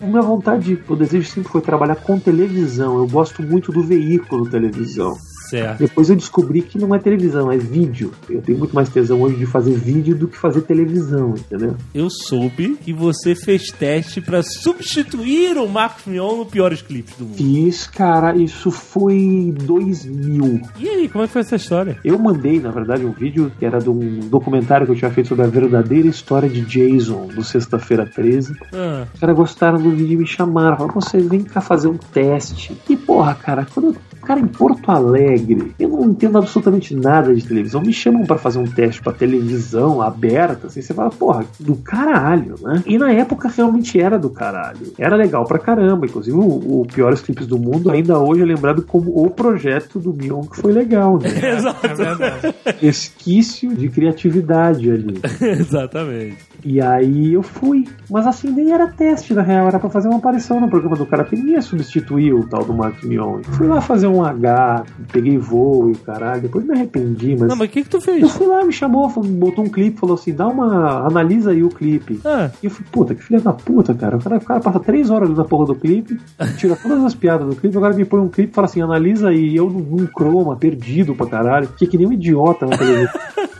[0.02, 2.98] A minha vontade, o desejo sempre foi trabalhar com televisão.
[2.98, 5.16] Eu gosto muito do veículo televisão.
[5.50, 5.80] Certo.
[5.80, 8.12] Depois eu descobri que não é televisão, é vídeo.
[8.30, 11.76] Eu tenho muito mais tesão hoje de fazer vídeo do que fazer televisão, entendeu?
[11.94, 17.26] Eu soube que você fez teste pra substituir o Marcos Mion no Piores Clipes do
[17.26, 17.38] Mundo.
[17.38, 20.62] Fiz, cara, isso foi 2000.
[20.80, 21.98] E aí, como é que foi essa história?
[22.04, 25.30] Eu mandei, na verdade, um vídeo que era de um documentário que eu tinha feito
[25.30, 28.56] sobre a verdadeira história de Jason, do Sexta-feira 13.
[28.74, 30.78] Ah, Os caras gostaram do vídeo e me chamaram.
[30.78, 32.76] Falaram, você vem cá fazer um teste.
[32.90, 37.46] E porra, cara, quando eu Cara, em Porto Alegre, eu não entendo absolutamente nada de
[37.46, 37.82] televisão.
[37.82, 42.56] Me chamam pra fazer um teste pra televisão aberta, assim, você fala, porra, do caralho,
[42.62, 42.84] né?
[42.86, 44.94] E na época realmente era do caralho.
[44.98, 46.06] Era legal pra caramba.
[46.06, 50.14] Inclusive, o, o Piores Clipes do Mundo ainda hoje é lembrado como o projeto do
[50.14, 51.30] Mion que foi legal, né?
[51.56, 51.86] exato.
[51.86, 52.56] É verdade.
[52.80, 55.20] Resquício de criatividade ali.
[55.42, 56.38] Exatamente.
[56.64, 57.88] E aí eu fui.
[58.10, 59.68] Mas assim, nem era teste, na real.
[59.68, 62.64] Era pra fazer uma aparição no programa do cara, que nem ia substituir o tal
[62.64, 63.42] do Mark Mion.
[63.44, 66.42] Fui lá fazer um um H, peguei voo e caralho.
[66.42, 67.50] Depois me arrependi, mas.
[67.50, 68.32] Não, mas o que que tu Eu fez?
[68.32, 71.06] fui lá, me chamou, botou um clipe, falou assim: dá uma.
[71.06, 72.20] analisa aí o clipe.
[72.26, 74.18] Ah, E eu falei, puta, que filha da puta, cara.
[74.18, 76.20] O cara, o cara passa três horas na porra do clipe,
[76.58, 79.30] tira todas as piadas do clipe, agora me põe um clipe e fala assim, analisa
[79.30, 81.68] aí, eu num, croma, perdido pra caralho.
[81.68, 83.14] Fiquei que nem um idiota na televisão.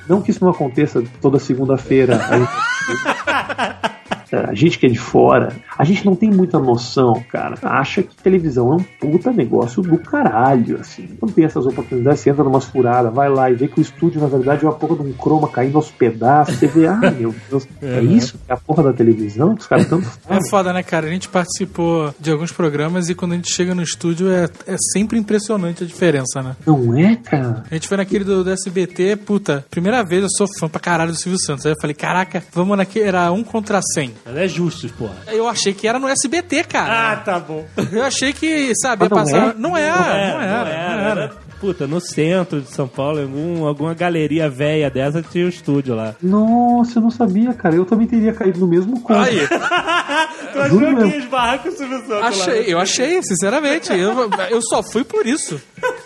[0.08, 2.20] Não que isso não aconteça toda segunda-feira.
[2.30, 3.85] Aí- É,
[4.32, 7.56] A gente que é de fora, a gente não tem muita noção, cara.
[7.62, 11.08] Acha que televisão é um puta negócio do caralho, assim.
[11.20, 14.22] Quando tem essas oportunidades, você entra numas furadas, vai lá e vê que o estúdio,
[14.22, 16.56] na verdade, é uma porra de um croma caindo aos pedaços.
[16.56, 19.56] Você vê, ah, meu Deus, é isso que é a porra da televisão?
[19.56, 20.26] que Os caras tanto fazem.
[20.46, 21.08] É foda, né, cara?
[21.08, 24.76] A gente participou de alguns programas e quando a gente chega no estúdio é, é
[24.94, 26.56] sempre impressionante a diferença, né?
[26.66, 27.64] Não é, cara?
[27.70, 31.12] A gente foi naquele do, do SBT, puta, primeira vez eu sou fã pra caralho
[31.12, 31.66] do Silvio Santos.
[31.66, 34.14] Aí eu falei, caraca, vamos naquele, era um contra 100.
[34.24, 35.16] Mas é justo, porra.
[35.28, 37.12] Eu achei que era no SBT, cara.
[37.12, 37.66] Ah, tá bom.
[37.92, 39.50] Eu achei que, sabe, ia não passar.
[39.50, 39.54] é?
[39.58, 41.22] Não era, não era, não era.
[41.22, 41.46] era.
[41.60, 45.96] Puta, no centro de São Paulo, em algum, alguma galeria velha dessa, tinha um estúdio
[45.96, 46.14] lá.
[46.22, 47.76] Nossa, eu não sabia, cara.
[47.76, 49.20] Eu também teria caído no mesmo conto.
[49.20, 49.40] Aí,
[50.52, 53.92] Tu achou que ia esbarrar com o Silvio Santos achei, eu achei, sinceramente.
[53.94, 55.60] Eu, eu só fui por isso.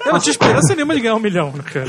[0.06, 1.86] Eu não tinha esperança nenhuma de ganhar um milhão, cara.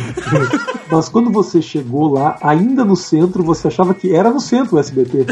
[0.90, 4.78] Mas quando você chegou lá, ainda no centro, você achava que era no centro o
[4.78, 5.26] SBT.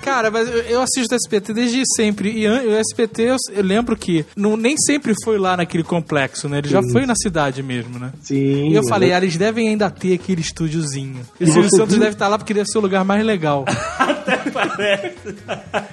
[0.00, 2.30] Cara, mas eu, assisto SBT desde sempre.
[2.30, 6.58] E o SBT, eu, eu lembro que não, nem sempre foi lá naquele complexo, né?
[6.58, 6.92] Ele já Sim.
[6.92, 8.10] foi na cidade mesmo, né?
[8.22, 8.70] Sim.
[8.70, 11.20] E eu mas falei, é- ah, eles devem ainda ter aquele estúdiozinho.
[11.38, 12.00] E o Silvio Santos viu?
[12.00, 13.64] deve estar lá porque deve ser o lugar mais legal.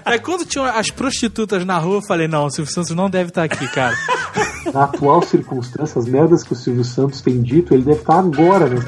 [0.06, 3.30] Aí quando tinham as prostitutas na rua, eu falei, não, o Silvio Santos não deve
[3.30, 3.96] estar aqui, cara.
[4.74, 8.70] na atual circunstância, as merdas que o Silvio Santos tem dito, ele deve estar agora
[8.70, 8.86] nesse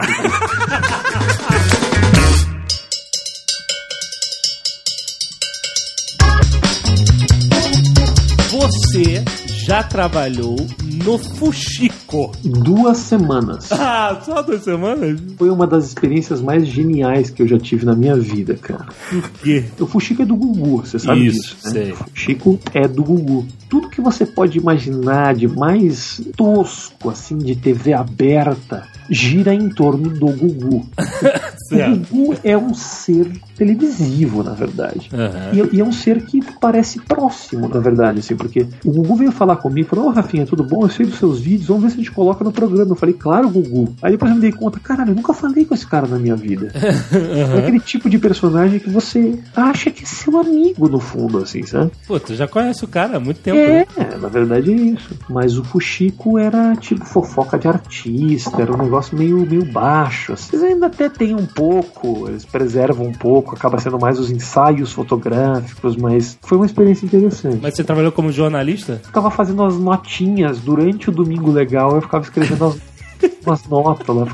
[8.49, 9.23] Você
[9.65, 10.55] já trabalhou
[11.03, 12.31] no Fuxico.
[12.43, 13.69] Duas semanas.
[13.93, 15.19] Ah, só duas semanas?
[15.37, 18.87] Foi uma das experiências mais geniais que eu já tive na minha vida, cara.
[19.09, 19.65] Por quê?
[19.79, 21.71] O Fuxico é do Gugu, você sabe Isso, disso, né?
[21.71, 21.91] sei.
[21.91, 23.45] O Fuxico é do Gugu.
[23.69, 30.09] Tudo que você pode imaginar de mais tosco, assim, de TV aberta, gira em torno
[30.09, 30.85] do Gugu.
[31.73, 35.09] O Gugu é um ser televisivo, na verdade.
[35.11, 35.49] Aham.
[35.71, 39.31] E, e é um ser que parece próximo, na verdade, assim, porque o Gugu veio
[39.31, 40.83] falar comigo, falou, ô Rafinha, tudo bom?
[40.83, 42.91] Eu sei dos seus vídeos, vamos ver se a gente coloca no programa.
[42.91, 43.95] Eu falei, claro, Gugu.
[44.03, 46.35] Aí depois eu me dei conta, caralho, eu nunca falei com esse cara na minha
[46.35, 46.71] vida.
[47.33, 51.63] É aquele tipo de personagem que você acha que é seu amigo, no fundo, assim,
[51.63, 51.91] sabe?
[52.07, 53.57] Pô, tu já conhece o cara há muito tempo.
[53.57, 53.85] né?
[53.97, 55.09] É, na verdade é isso.
[55.29, 60.33] Mas o Fuxico era tipo fofoca de artista, era um negócio meio, meio baixo.
[60.33, 60.49] assim.
[60.55, 64.91] Eles ainda até tem um pouco, eles preservam um pouco, acaba sendo mais os ensaios
[64.91, 67.59] fotográficos, mas foi uma experiência interessante.
[67.61, 69.01] Mas você trabalhou como jornalista?
[69.03, 72.77] ficava fazendo as notinhas durante o Domingo Legal, eu ficava escrevendo as,
[73.45, 74.25] umas notas lá.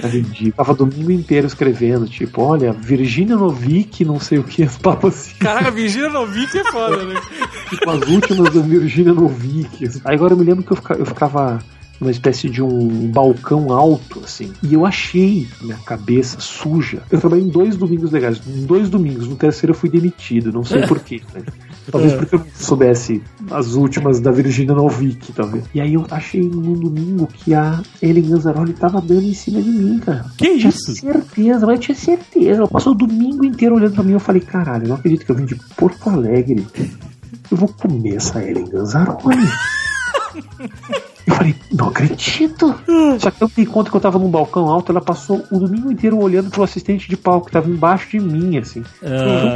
[0.00, 5.14] Ficava o domingo inteiro escrevendo, tipo, olha, Virginia Novick, não sei o que, as papas
[5.14, 7.20] assim, Caraca, Virginia Novick é foda, né?
[7.68, 9.88] tipo, as últimas da Virginia Novick.
[10.04, 11.58] Aí agora eu me lembro que eu fica- eu ficava
[12.00, 17.02] numa espécie de um balcão alto, assim, e eu achei minha cabeça suja.
[17.10, 20.64] Eu trabalhei em dois domingos legais, em dois domingos, no terceiro eu fui demitido, não
[20.64, 21.20] sei porquê.
[21.34, 21.42] Né?
[21.90, 25.64] Talvez porque eu não soubesse as últimas da Virginia Novick, talvez.
[25.74, 29.70] E aí eu achei num domingo que a Ellen Ganzaroli tava dando em cima de
[29.70, 30.26] mim, cara.
[30.36, 30.94] Que Tinha isso?
[30.94, 32.60] certeza, mas eu tinha certeza.
[32.60, 34.12] Ela passou o domingo inteiro olhando pra mim.
[34.12, 36.66] Eu falei, caralho, eu não acredito que eu vim de Porto Alegre.
[37.50, 39.48] Eu vou comer essa Ellen Ganzaroli.
[41.26, 42.74] Eu falei, não acredito.
[43.18, 45.90] Só que eu me conta que eu tava num balcão alto, ela passou o domingo
[45.90, 48.82] inteiro olhando pro assistente de palco que tava embaixo de mim, assim.
[49.00, 49.48] Foi uma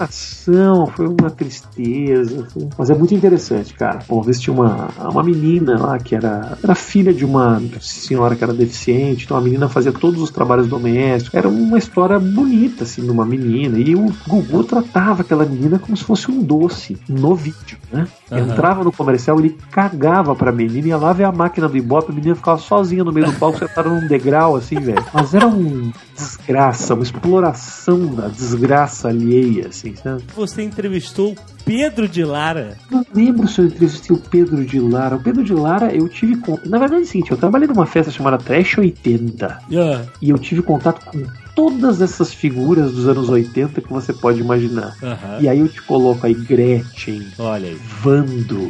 [0.00, 2.44] Ah, foi uma tristeza.
[2.52, 4.00] foi- Mas é muito interessante, cara.
[4.08, 8.42] Uma vez tinha uma, uma menina lá que era, era filha de uma senhora que
[8.42, 11.34] era deficiente, então a menina fazia todos os trabalhos domésticos.
[11.34, 13.78] Era uma história bonita, assim, de uma menina.
[13.78, 18.06] E o Gugu tratava aquela menina como se fosse um doce no vídeo, né?
[18.30, 18.50] Aham.
[18.50, 22.14] Entrava no comercial, ele cagava pra menina, ia lá ver a máquina do Ibope, a
[22.14, 25.04] menina ficava sozinha no meio do palco, sentada num degrau, assim, velho.
[25.12, 30.22] Mas era um desgraça, uma exploração da desgraça alheia, assim, sabe?
[30.34, 31.34] você entrevistou
[31.64, 32.76] Pedro de Lara.
[32.90, 35.16] Não lembro se eu entrevistei o Pedro de Lara.
[35.16, 36.68] O Pedro de Lara eu tive contato.
[36.68, 40.38] Na verdade é o seguinte, eu trabalhei numa festa chamada Trash 80 Ah, e eu
[40.38, 44.94] tive contato com todas essas figuras dos anos 80 que você pode imaginar.
[45.02, 45.38] Aham.
[45.40, 47.78] E aí eu te coloco aí Gretchen, Olha aí.
[48.02, 48.68] Vando,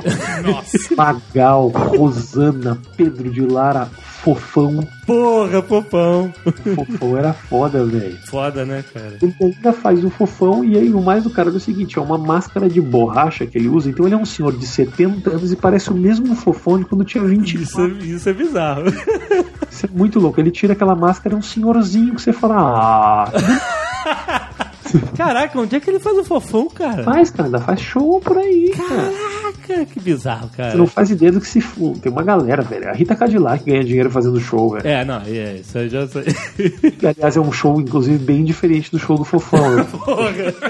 [0.97, 3.87] Magal, Rosana, Pedro de Lara,
[4.23, 4.87] Fofão.
[5.05, 6.33] Porra, fofão.
[6.47, 8.17] O fofão era foda, velho.
[8.27, 9.17] Foda, né, cara?
[9.21, 12.01] Ele ainda faz o fofão e aí o mais do cara é o seguinte, é
[12.03, 15.51] uma máscara de borracha que ele usa, então ele é um senhor de 70 anos
[15.53, 18.83] e parece o mesmo fofão de quando tinha 20 Isso, é- isso é bizarro.
[19.73, 20.39] Isso é muito louco.
[20.39, 23.33] Ele tira aquela máscara, é um senhorzinho que você fala, ah,
[25.17, 27.03] Caraca, onde é que ele faz o fofão, cara?
[27.03, 29.11] faz, cara, faz show por aí, cara.
[29.11, 29.52] Caraca,
[29.87, 30.75] que bizarro, Você cara.
[30.77, 31.97] não faz ideia do que se for.
[31.99, 32.89] Tem uma galera, velho.
[32.89, 34.87] A Rita Cadillac ganha dinheiro fazendo show, velho.
[34.87, 36.25] É, não, é, isso eu já sei.
[36.99, 39.77] Que, aliás, é um show, inclusive, bem diferente do show do Fofão.
[39.77, 39.87] né?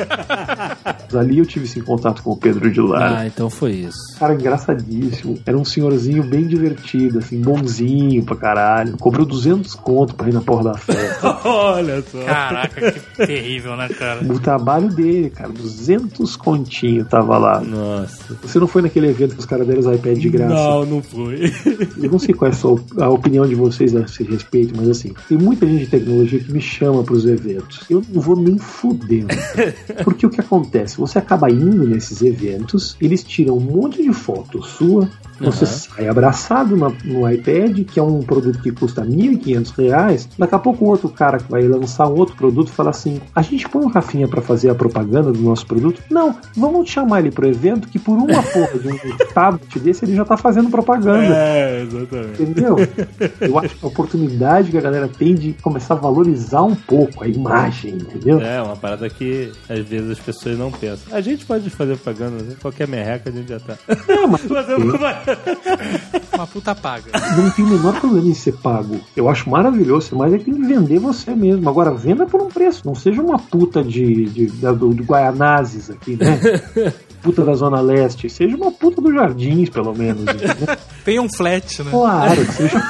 [1.12, 3.18] Mas Ali eu tive esse contato com o Pedro de Lara.
[3.20, 3.98] Ah, então foi isso.
[4.18, 5.38] Cara, engraçadíssimo.
[5.44, 8.96] Era um senhorzinho bem divertido, assim, bonzinho pra caralho.
[8.98, 11.38] Cobrou 200 conto pra ir na porra da festa.
[11.44, 12.22] Olha só.
[12.24, 14.20] Caraca, que terrível, né, cara?
[14.24, 17.60] o trabalho dele, cara, 200 continho tava lá.
[17.60, 18.36] Nossa.
[18.42, 20.54] Você não foi naquele evento que os caras deram os iPads de graça?
[20.54, 21.50] Não, não foi.
[22.02, 24.88] Eu não sei qual é a, sua- a opinião de vocês a esse respeito, mas
[24.88, 27.80] assim, tem muita gente de tecnologia que me chama pros eventos.
[27.88, 29.28] Eu não vou nem fudendo.
[30.04, 30.98] Porque o que acontece?
[30.98, 35.08] Você acaba indo nesses eventos, eles tiram um monte de foto sua,
[35.42, 35.72] você Aham.
[35.74, 40.28] sai abraçado na- no iPad, que é um produto que custa 1.500 reais.
[40.38, 43.42] Daqui a pouco o outro cara que vai lançar um outro produto fala assim: a
[43.42, 46.00] gente põe o Rafinha pra fazer a propaganda do nosso produto?
[46.10, 50.14] Não, vamos chamar ele pro evento que por uma porra de um tablet desse ele
[50.16, 51.34] já tá fazendo propaganda.
[51.34, 52.42] É, exatamente.
[52.42, 52.76] Entendeu?
[53.40, 57.24] Eu acho que a oportunidade que a galera tem de começar a valorizar um pouco
[57.24, 58.40] a imagem, entendeu?
[58.40, 61.14] É, uma parada que às vezes as pessoas não pensam.
[61.14, 62.54] A gente pode fazer propaganda, né?
[62.60, 63.74] qualquer merreca a gente já tá.
[64.08, 65.31] É, mas Fazendo propaganda.
[66.34, 67.10] Uma puta paga.
[67.36, 69.00] não tem o menor problema em ser pago.
[69.16, 71.68] Eu acho maravilhoso, mas é que tem que vender você mesmo.
[71.68, 72.82] Agora, venda por um preço.
[72.84, 76.40] Não seja uma puta de, de, do, do Guaianazes aqui, né?
[77.22, 78.28] Puta da Zona Leste.
[78.28, 80.22] Seja uma puta dos Jardins, pelo menos.
[80.22, 80.76] entendeu?
[81.04, 81.90] Tem um flat, né?
[81.92, 82.82] Claro, seja,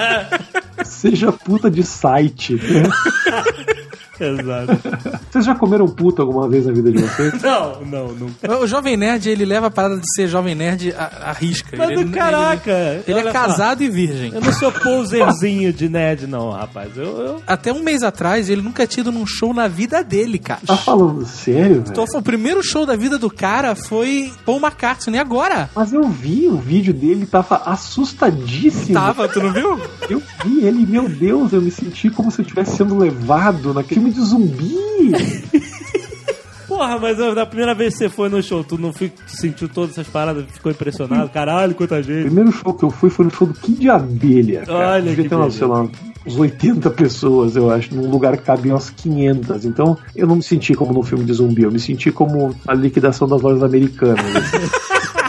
[0.84, 2.54] seja puta de site.
[2.54, 2.88] né?
[4.24, 4.78] Exato.
[5.30, 7.34] Vocês já comeram puta alguma vez na vida de vocês?
[7.42, 8.58] Não, não, nunca.
[8.58, 11.76] O Jovem Nerd, ele leva a parada de ser Jovem Nerd a, a risca.
[11.76, 12.70] Mas ele, do caraca!
[13.06, 14.32] Ele, ele é casado e virgem.
[14.34, 16.96] Eu não sou poserzinho de nerd, não, rapaz.
[16.96, 20.38] Eu, eu- Até um mês atrás, ele nunca tinha ido num show na vida dele,
[20.38, 20.60] cara.
[20.66, 21.84] Tá falando sério, velho?
[21.88, 25.68] Então, o primeiro show da vida do cara foi Paul McCartney, agora.
[25.74, 28.94] Mas eu vi o vídeo dele, tava assustadíssimo.
[28.94, 29.80] Tava, tu não viu?
[30.08, 34.00] Eu vi ele, meu Deus, eu me senti como se eu estivesse sendo levado naquele
[34.06, 35.12] filme de zumbi.
[36.68, 38.92] Porra, mas eu- da primeira vez que você foi no show, tu não
[39.26, 41.28] sentiu todas essas paradas, ficou impressionado?
[41.30, 42.24] Caralho, quanta O gente.
[42.24, 44.90] primeiro show que eu fui foi no show do Kid de Abelha, cara.
[44.94, 45.86] Olha Devia que ter, sei lá,
[46.26, 49.64] uns 80 pessoas, eu acho, num lugar que cabia umas 500.
[49.64, 52.74] Então, eu não me senti como num filme de zumbi, eu me senti como a
[52.74, 54.18] liquidação das lojas americanas.
[54.36, 54.56] assim.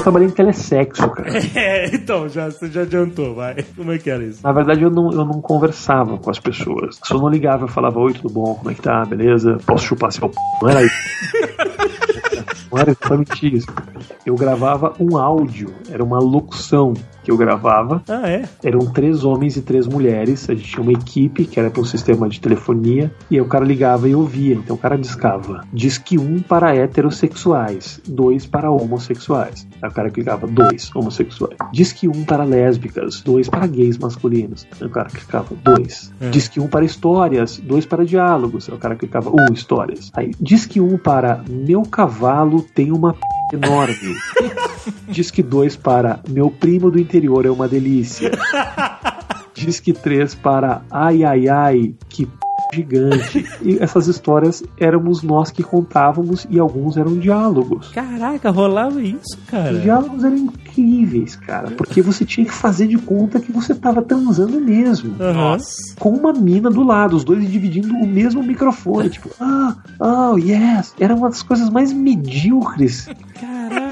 [0.00, 1.30] Eu trabalhei em telesexo, cara.
[1.54, 3.62] É, então, já, você já adiantou, vai.
[3.76, 4.40] Como é que era isso?
[4.42, 6.98] Na verdade, eu não, eu não conversava com as pessoas.
[7.10, 8.54] Eu não ligava, eu falava, oi, tudo bom?
[8.54, 9.04] Como é que tá?
[9.04, 9.58] Beleza?
[9.66, 10.36] Posso chupar seu p?
[10.62, 10.94] Não era isso.
[12.70, 13.66] Não era exatamente isso.
[14.24, 16.94] Eu gravava um áudio, era uma locução
[17.30, 18.02] que eu gravava.
[18.08, 18.44] Ah, é?
[18.64, 20.50] Eram três homens e três mulheres.
[20.50, 23.12] A gente tinha uma equipe que era para um sistema de telefonia.
[23.30, 24.54] E aí o cara ligava e ouvia.
[24.54, 25.64] Então o cara discava.
[25.72, 29.66] Diz que um para heterossexuais, dois para homossexuais.
[29.80, 31.56] Aí o cara clicava dois homossexuais.
[31.72, 34.66] Diz que um para lésbicas, dois para gays masculinos.
[34.80, 36.12] Aí o cara clicava dois.
[36.30, 38.68] Diz que um para histórias, dois para diálogos.
[38.68, 40.10] Aí o cara clicava um histórias.
[40.14, 43.20] Aí diz que um para meu cavalo tem uma p
[43.52, 44.16] enorme.
[45.08, 48.30] Diz que dois para meu primo do interior é uma delícia.
[49.54, 52.32] Diz que três para ai ai ai, que p...
[52.72, 53.46] gigante.
[53.60, 57.88] E essas histórias éramos nós que contávamos e alguns eram diálogos.
[57.88, 59.74] Caraca, rolava isso, cara.
[59.74, 64.00] Os diálogos eram incríveis, cara, porque você tinha que fazer de conta que você tava
[64.00, 65.14] transando mesmo.
[65.20, 65.58] Aham.
[65.98, 70.94] Com uma mina do lado, os dois dividindo o mesmo microfone, tipo, ah, oh, yes.
[70.98, 73.08] Era uma das coisas mais medíocres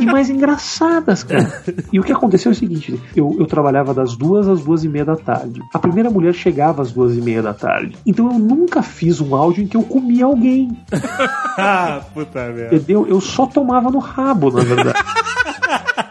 [0.00, 1.62] e mais engraçadas, cara.
[1.92, 4.88] E o que aconteceu é o seguinte: eu, eu trabalhava das duas às duas e
[4.88, 5.62] meia da tarde.
[5.72, 7.96] A primeira mulher chegava às duas e meia da tarde.
[8.06, 10.76] Então eu nunca fiz um áudio em que eu comia alguém.
[11.60, 12.76] Ah, puta merda.
[12.76, 13.04] Entendeu?
[13.08, 14.96] Eu só tomava no rabo, na verdade.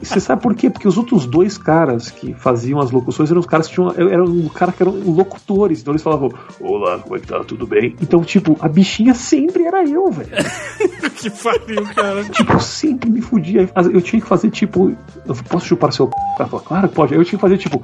[0.00, 0.70] E Você sabe por quê?
[0.70, 3.90] Porque os outros dois caras que faziam as locuções eram os caras que tinham.
[3.90, 5.80] Eram um cara que eram locutores.
[5.80, 7.42] Então eles falavam: Olá, como é que tá?
[7.44, 7.94] Tudo bem?
[8.00, 10.30] Então, tipo, a bichinha sempre era eu, velho.
[11.16, 12.24] que pariu, cara.
[12.24, 13.68] Tipo, eu sempre me fudia.
[13.92, 16.10] Eu tinha que fazer, tipo, eu posso chupar seu?
[16.38, 17.14] Ela falou, claro que pode.
[17.14, 17.82] Aí eu tinha que fazer, tipo,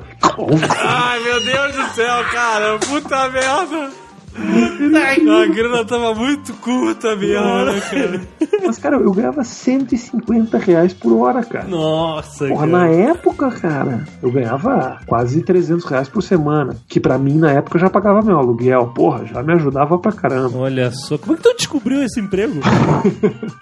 [0.79, 2.79] Ai, meu Deus do céu, cara.
[2.79, 4.06] Puta merda.
[4.37, 8.21] A grana tava muito curta mesmo, né, cara?
[8.65, 11.67] Mas, cara, eu ganhava 150 reais por hora, cara.
[11.67, 12.79] Nossa, Porra, cara.
[12.79, 16.77] na época, cara, eu ganhava quase 300 reais por semana.
[16.89, 18.89] Que pra mim, na época, já pagava meu aluguel.
[18.95, 20.59] Porra, já me ajudava pra caramba.
[20.59, 22.61] Olha só, como é que tu descobriu esse emprego?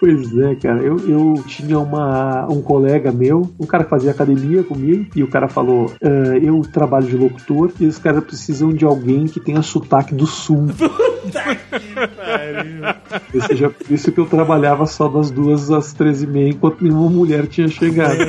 [0.00, 0.82] Pois é, cara.
[0.82, 5.28] Eu, eu tinha uma, um colega meu, um cara que fazia academia comigo, e o
[5.28, 9.62] cara falou: "Ah, Eu trabalho de locutor e os caras precisam de alguém que tenha
[9.62, 10.63] sotaque do sul.
[13.34, 16.82] Ou seja, por isso que eu trabalhava só das duas às treze e meia, enquanto
[16.82, 18.18] nenhuma mulher tinha chegado.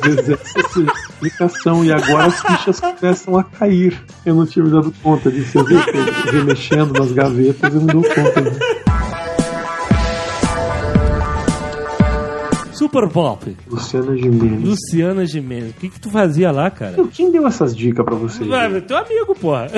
[0.00, 4.02] Essa é explicação, e agora as fichas começam a cair.
[4.24, 5.58] Eu não tinha me dado conta disso.
[5.58, 8.89] Eu vi que remexendo nas gavetas, eu não dou conta disso.
[12.80, 13.54] Super Pop.
[13.70, 14.64] Luciana Gimenez.
[14.64, 15.72] Luciana Gimenez.
[15.72, 16.92] O que que tu fazia lá, cara?
[16.96, 18.42] Meu, Quem deu essas dicas pra você?
[18.88, 19.68] Teu amigo, porra.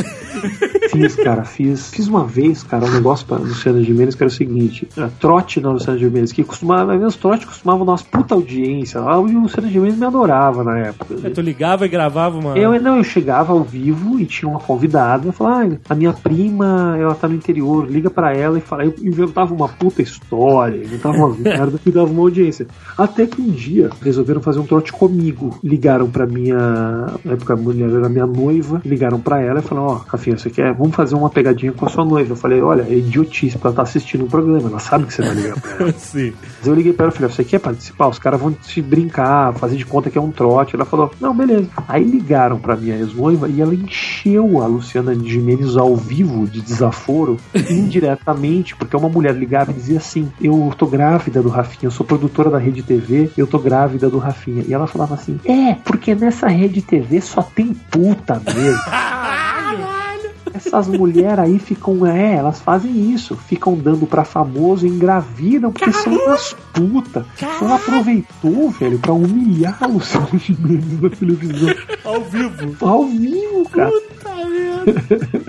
[0.88, 1.90] Fiz, cara, fiz.
[1.90, 5.60] Fiz uma vez, cara, um negócio pra Luciana Gimenez que era o seguinte: era trote
[5.60, 9.00] na Luciana Gimenez, que costumava, os trotes costumavam dar umas puta audiência.
[9.00, 11.28] lá, E o Luciana Gimenez me adorava na época.
[11.30, 12.56] Tu ligava e gravava uma...
[12.56, 15.26] Eu, não, eu chegava ao vivo e tinha uma convidada.
[15.26, 18.84] Eu falava, ah, a minha prima, ela tá no interior, liga pra ela e fala.
[18.84, 22.64] Eu inventava uma puta história, inventava uma merda e dava uma audiência.
[22.96, 25.58] Até que um dia resolveram fazer um trote comigo.
[25.62, 26.56] Ligaram pra minha.
[27.24, 30.50] Na época a mulher era minha noiva, ligaram pra ela e falaram: Ó, Rafinha, você
[30.50, 30.72] quer?
[30.74, 32.32] Vamos fazer uma pegadinha com a sua noiva.
[32.32, 35.34] Eu falei: Olha, é idiotice ela tá assistindo o programa, ela sabe que você vai
[35.34, 35.92] ligar pra ela.
[35.98, 36.32] Sim.
[36.58, 38.08] Mas eu liguei pra ela e falei, você quer participar?
[38.08, 40.74] Os caras vão te brincar, fazer de conta que é um trote.
[40.74, 41.68] Ela falou, não, beleza.
[41.88, 47.36] Aí ligaram pra minha ex-noiva e ela encheu a Luciana Gimenez ao vivo de desaforo,
[47.70, 52.04] indiretamente, porque uma mulher ligava e dizia assim, eu tô grávida do Rafinha, eu sou
[52.04, 54.64] produtora da Rede TV, eu tô grávida do Rafinha.
[54.66, 58.82] E ela falava assim, é, porque nessa Rede TV só tem puta mesmo.
[60.54, 66.12] Essas mulheres aí ficam, é, elas fazem isso, ficam dando pra famoso engravidam porque são
[66.12, 67.24] umas putas.
[67.36, 71.74] Então ela aproveitou, velho, pra humilhar o Luciano Gimenez na televisão.
[72.04, 72.86] Ao vivo.
[72.86, 73.90] Ao vivo, cara.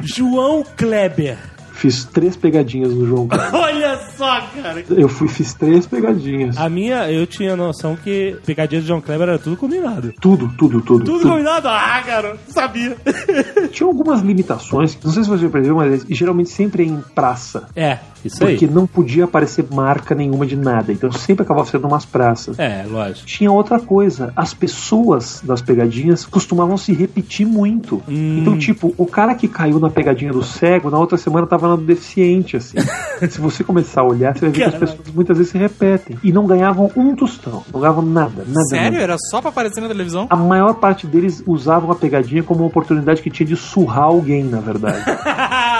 [0.02, 1.53] João Kleber.
[1.74, 3.54] Fiz três pegadinhas no João Kleber.
[3.54, 4.84] Olha só, cara.
[4.90, 6.58] Eu fui, fiz três pegadinhas.
[6.58, 10.14] A minha, eu tinha noção que pegadinha de João Kleber era tudo combinado.
[10.22, 11.04] Tudo, tudo, tudo.
[11.04, 11.68] Tudo combinado?
[11.68, 12.96] Ah, cara, sabia.
[13.72, 17.68] Tinha algumas limitações, não sei se você percebeu, mas geralmente sempre é em praça.
[17.76, 18.58] É, isso aí.
[18.58, 20.92] Porque não podia aparecer marca nenhuma de nada.
[20.92, 22.58] Então sempre acabava sendo umas praças.
[22.58, 23.26] É, lógico.
[23.26, 28.02] Tinha outra coisa, as pessoas das pegadinhas costumavam se repetir muito.
[28.08, 28.40] Hum.
[28.40, 31.73] Então, tipo, o cara que caiu na pegadinha do cego, na outra semana tava na
[31.73, 32.78] do deficiente, assim.
[33.30, 36.18] se você começar a olhar, você vai ver que as pessoas muitas vezes se repetem.
[36.24, 38.68] E não ganhavam um tostão, não ganhavam nada, nada.
[38.70, 38.92] Sério?
[38.94, 39.04] nada.
[39.04, 40.28] Era só pra aparecer na televisão?
[40.30, 44.44] A maior parte deles usavam a pegadinha como uma oportunidade que tinha de surrar alguém,
[44.44, 45.04] na verdade.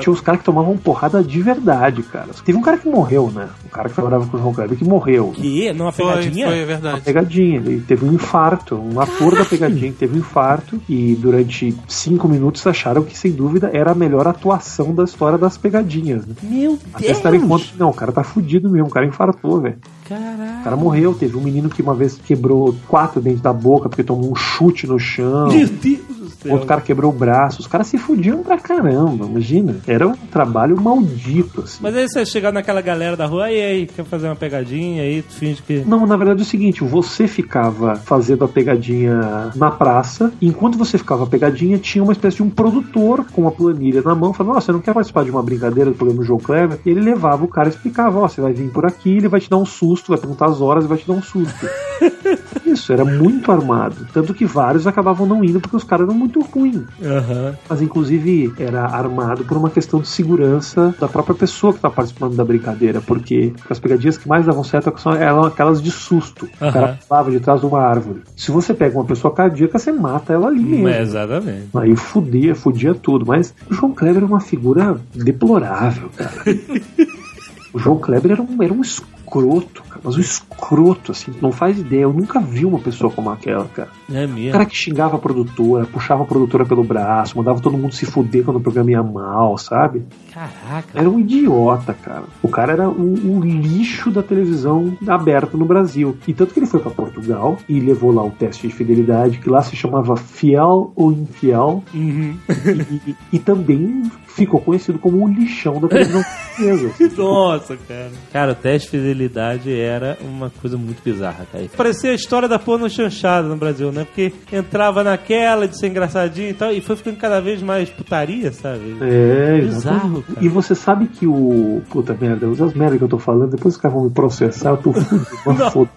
[0.00, 2.28] Tinha uns caras que tomavam porrada de verdade, cara.
[2.44, 3.48] Teve um cara que morreu, né?
[3.64, 5.32] Um cara que trabalhava com o João Kleber que morreu.
[5.34, 5.72] Que?
[5.72, 6.46] Numa Foi, pegadinha?
[6.46, 7.00] foi, é verdade.
[7.00, 11.76] Pegadinha, ele teve um infarto, um ator da pegadinha que teve um infarto e durante
[11.88, 16.26] cinco minutos acharam que sem dúvida era a melhor atuação da história das pegadinhas.
[16.26, 16.34] Né?
[16.42, 17.70] Meu Até se darem conta Deus.
[17.70, 19.78] que não, o cara tá fudido mesmo, o cara infartou, velho.
[20.08, 20.64] O Caralho.
[20.64, 24.32] cara morreu, teve um menino que uma vez quebrou quatro dentes da boca porque tomou
[24.32, 25.48] um chute no chão.
[25.48, 26.52] Meu Deus do céu.
[26.52, 27.60] Outro cara quebrou o braço.
[27.60, 29.76] Os caras se fudiam pra caramba, imagina.
[29.86, 31.78] Era um trabalho maldito, assim.
[31.82, 35.22] Mas aí você chegar naquela galera da rua, e aí, quer fazer uma pegadinha aí,
[35.22, 35.84] tu finge que.
[35.86, 40.78] Não, na verdade é o seguinte, você ficava fazendo a pegadinha na praça, e enquanto
[40.78, 44.32] você ficava a pegadinha, tinha uma espécie de um produtor com uma planilha na mão,
[44.32, 46.78] falando, ó, você não quer participar de uma brincadeira do programa do João Kleber?
[46.86, 49.40] E ele levava o cara e explicava, ó, você vai vir por aqui, ele vai
[49.40, 51.66] te dar um susto, vai perguntar as horas e vai te dar um susto.
[52.64, 54.06] Isso, era muito armado.
[54.12, 56.82] Tanto que vários acabavam não indo porque os caras eram muito ruins.
[57.02, 57.56] Aham.
[57.68, 62.36] Mas inclusive era armado por uma questão de segurança da própria pessoa que estava participando
[62.36, 66.48] da brincadeira, porque as pegadinhas que mais davam certo são eram aquelas de susto.
[66.60, 66.72] O Aham.
[66.72, 68.22] cara pulava de trás de uma árvore.
[68.36, 70.88] Se você pega uma pessoa cardíaca, você mata ela ali mesmo.
[70.88, 71.68] É, exatamente.
[71.74, 73.26] Aí fudia, fudia tudo.
[73.26, 76.32] Mas o João Kleber era uma figura deplorável, cara.
[77.72, 79.82] o João Kleber era um, era um escroto.
[80.02, 82.02] Mas um escroto, assim, não faz ideia.
[82.02, 83.88] Eu nunca vi uma pessoa como aquela, cara.
[84.12, 84.52] É O mesmo.
[84.52, 88.44] cara que xingava a produtora, puxava a produtora pelo braço, mandava todo mundo se fuder
[88.44, 90.02] quando o programa ia mal, sabe?
[90.32, 90.88] Caraca.
[90.94, 92.24] Era um idiota, cara.
[92.42, 96.16] O cara era um, um lixo da televisão aberta no Brasil.
[96.26, 99.50] E tanto que ele foi pra Portugal e levou lá o teste de fidelidade, que
[99.50, 102.36] lá se chamava Fiel ou Infiel, Uhum.
[102.48, 106.22] e, e- e também ficou conhecido como o lixão da televisão
[106.56, 106.92] portuguesa.
[107.16, 108.10] Nossa, cara.
[108.32, 111.64] Cara, o teste de facilidade era uma coisa muito bizarra, cara.
[111.76, 114.04] Parecia a história da porno chanchada no Brasil, né?
[114.04, 118.52] Porque entrava naquela de ser engraçadinho e tal, e foi ficando cada vez mais putaria,
[118.52, 118.96] sabe?
[119.00, 120.38] É, Bizarro, cara.
[120.44, 121.82] E você sabe que o.
[121.90, 124.76] Puta merda, as merdas que eu tô falando, depois os caras vão me processar, eu
[124.76, 125.70] tô fudido.
[125.70, 125.90] foda-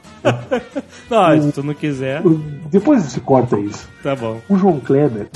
[1.10, 2.22] Não, se tu não quiser,
[2.72, 3.88] Depois você corta isso.
[4.02, 4.40] tá bom.
[4.50, 5.28] O João Kleber.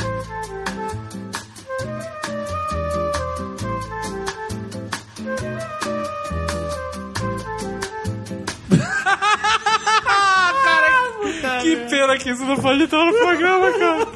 [11.96, 14.08] Pena que isso não pode entrar no programa, cara.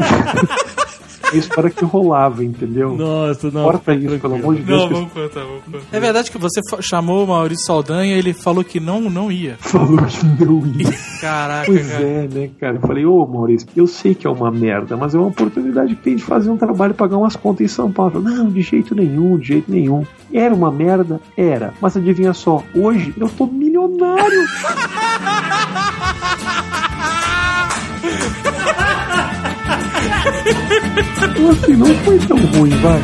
[1.32, 2.96] Isso para que rolava, entendeu?
[2.96, 3.64] Nossa, não.
[3.64, 4.82] Corta isso, pelo amor de Deus.
[4.82, 5.80] Não, vamos contar, vamos contar.
[5.92, 9.56] É verdade que você chamou o Maurício Saldanha e ele falou que não, não ia.
[9.62, 10.92] falou que não ia.
[11.22, 12.04] Caraca, Pois cara.
[12.04, 12.78] é, né, cara?
[12.78, 16.02] Eu falei, ô Maurício, eu sei que é uma merda, mas é uma oportunidade que
[16.02, 18.24] tem de fazer um trabalho e pagar umas contas em São Paulo.
[18.24, 20.04] Falei, Não, de jeito nenhum, de jeito nenhum.
[20.34, 21.22] Era uma merda?
[21.38, 21.76] Era.
[21.80, 24.46] Mas adivinha só, hoje eu tô milionário.
[31.50, 33.02] assim, não foi tão ruim, vai.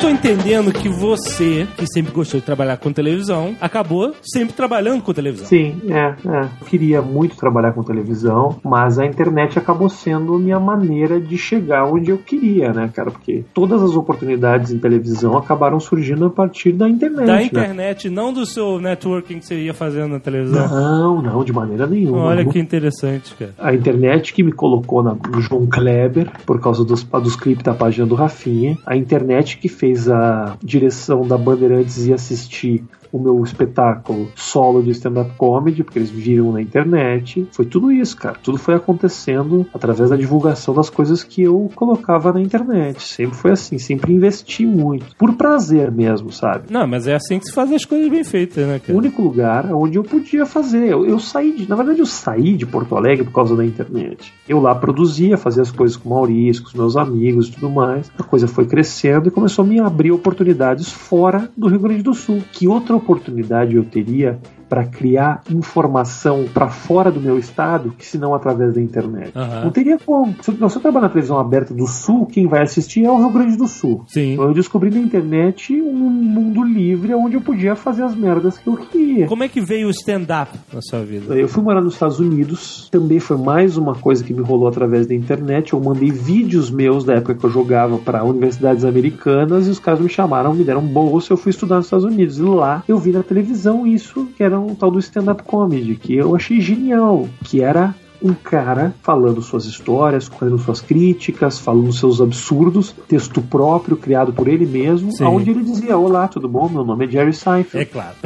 [0.00, 5.12] Tô entendendo que você, que sempre gostou de trabalhar com televisão, acabou sempre trabalhando com
[5.12, 5.46] televisão.
[5.46, 6.44] Sim, é, é.
[6.58, 11.36] Eu queria muito trabalhar com televisão, mas a internet acabou sendo a minha maneira de
[11.36, 13.10] chegar onde eu queria, né, cara?
[13.10, 17.26] Porque todas as oportunidades em televisão acabaram surgindo a partir da internet.
[17.26, 17.44] Da né?
[17.44, 20.66] internet, não do seu networking que você ia fazendo na televisão.
[20.66, 22.24] Não, não, de maneira nenhuma.
[22.24, 23.52] Olha que interessante, cara.
[23.58, 27.74] A internet que me colocou na, no João Kleber, por causa dos, dos clipes da
[27.74, 28.78] página do Rafinha.
[28.86, 34.90] A internet que fez a direção da Bandeirantes ir assistir o meu espetáculo solo de
[34.90, 37.46] stand-up comedy, porque eles viram na internet.
[37.52, 38.36] Foi tudo isso, cara.
[38.42, 43.02] Tudo foi acontecendo através da divulgação das coisas que eu colocava na internet.
[43.02, 45.16] Sempre foi assim, sempre investi muito.
[45.16, 46.64] Por prazer mesmo, sabe?
[46.70, 48.98] Não, mas é assim que se faz as coisas bem feitas, né, o cara?
[48.98, 50.88] único lugar onde eu podia fazer.
[50.88, 54.32] Eu, eu saí de, na verdade, eu saí de Porto Alegre por causa da internet.
[54.48, 57.70] Eu lá produzia, fazia as coisas com o Maurício, com os meus amigos e tudo
[57.70, 58.10] mais.
[58.18, 62.14] A coisa foi crescendo e começou a me abrir oportunidades fora do Rio Grande do
[62.14, 62.42] Sul.
[62.52, 64.38] Que outra oportunidade eu teria
[64.70, 69.32] para criar informação para fora do meu estado, que se não através da internet?
[69.34, 69.64] Aham.
[69.64, 70.32] Não teria como.
[70.40, 73.18] Se eu, se eu trabalhar na televisão aberta do Sul, quem vai assistir é o
[73.18, 74.04] Rio Grande do Sul.
[74.06, 74.34] Sim.
[74.34, 78.68] Então eu descobri na internet um mundo livre onde eu podia fazer as merdas que
[78.68, 79.26] eu queria.
[79.26, 81.34] Como é que veio o stand-up na sua vida?
[81.34, 85.04] Eu fui morar nos Estados Unidos, também foi mais uma coisa que me rolou através
[85.04, 85.72] da internet.
[85.72, 89.98] Eu mandei vídeos meus da época que eu jogava para universidades americanas e os caras
[89.98, 91.32] me chamaram, me deram bolsa.
[91.32, 94.59] Eu fui estudar nos Estados Unidos e lá eu vi na televisão isso, que era
[94.60, 99.64] um tal do stand-up comedy, que eu achei genial, que era um cara falando suas
[99.64, 105.24] histórias, fazendo suas críticas, falando seus absurdos, texto próprio criado por ele mesmo, Sim.
[105.24, 106.68] onde ele dizia: Olá, tudo bom?
[106.68, 107.82] Meu nome é Jerry Seinfeld.
[107.82, 108.16] É claro.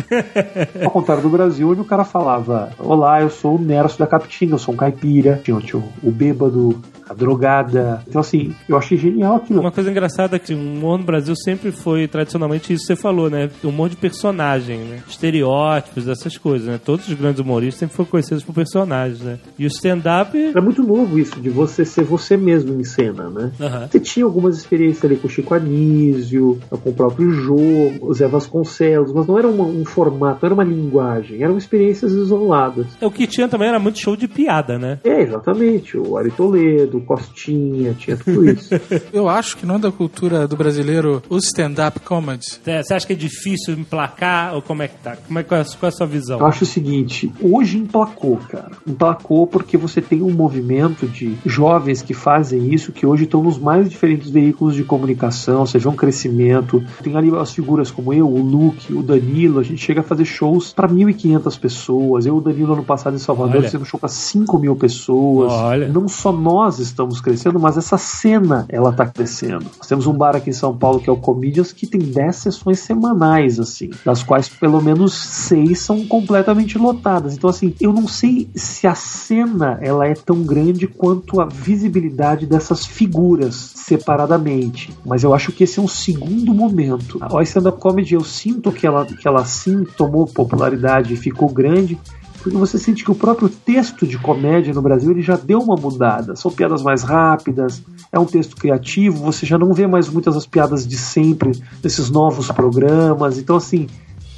[0.84, 4.55] Ao contrário do Brasil, onde o cara falava: Olá, eu sou o Nerso da Capitinga,
[4.55, 5.40] eu sou um caipira.
[5.45, 8.03] Tinha, tinha o, o bêbado, a drogada.
[8.09, 9.61] Então, assim, eu achei genial aquilo.
[9.61, 12.97] Uma coisa engraçada é que o humor no Brasil sempre foi tradicionalmente isso que você
[12.97, 13.51] falou, né?
[13.62, 15.03] Humor de personagem, né?
[15.09, 16.80] Estereótipos, essas coisas, né?
[16.82, 19.38] Todos os grandes humoristas sempre foram conhecidos por personagens, né?
[19.59, 20.37] E o stand-up.
[20.37, 23.51] Era muito novo isso, de você ser você mesmo em cena, né?
[23.61, 23.89] Aham.
[23.91, 27.57] Você tinha algumas experiências ali com o Chico Anísio, com o próprio Jô,
[28.01, 32.12] o Zé Vasconcelos, mas não era uma- um formato, não era uma linguagem, eram experiências
[32.12, 32.87] isoladas.
[33.01, 34.99] O que tinha também era muito show de piada, né?
[35.05, 35.97] É, exatamente.
[35.97, 38.70] O Ari Toledo, o Costinha, tinha tudo isso.
[39.12, 42.45] Eu acho que não é da cultura do brasileiro o stand-up comedy.
[42.62, 45.16] Você acha que é difícil emplacar ou como é que tá?
[45.26, 46.39] Como é, qual, é a- qual é a sua visão?
[46.41, 48.70] Eu acho o seguinte, hoje emplacou, cara.
[48.87, 53.59] Emplacou porque você tem um movimento de jovens que fazem isso, que hoje estão nos
[53.59, 56.83] mais diferentes veículos de comunicação, vê um crescimento.
[57.03, 60.25] Tem ali as figuras como eu, o Luke, o Danilo, a gente chega a fazer
[60.25, 62.27] shows para 1.500 pessoas.
[62.27, 63.64] Eu o Danilo ano passado em Salvador Olha.
[63.64, 65.53] fizemos show para 5 mil pessoas.
[65.53, 65.89] Olha.
[65.89, 69.66] Não só nós estamos crescendo, mas essa cena ela tá crescendo.
[69.79, 72.37] Nós temos um bar aqui em São Paulo que é o Comedians que tem 10
[72.37, 77.35] sessões semanais, assim, das quais pelo menos seis são completamente lotadas.
[77.35, 82.47] Então, assim, eu não sei se a cena ela é tão grande quanto a visibilidade
[82.47, 84.93] dessas figuras separadamente.
[85.05, 87.19] Mas eu acho que esse é um segundo momento.
[87.21, 91.99] A stand-up comedy eu sinto que ela, que ela sim tomou popularidade e ficou grande
[92.45, 95.77] porque você sente que o próprio texto de comédia no Brasil ele já deu uma
[95.77, 96.37] mudada.
[96.37, 100.45] São piadas mais rápidas, é um texto criativo, você já não vê mais muitas as
[100.45, 101.53] piadas de sempre
[101.83, 103.39] nesses novos programas.
[103.39, 103.87] Então, assim,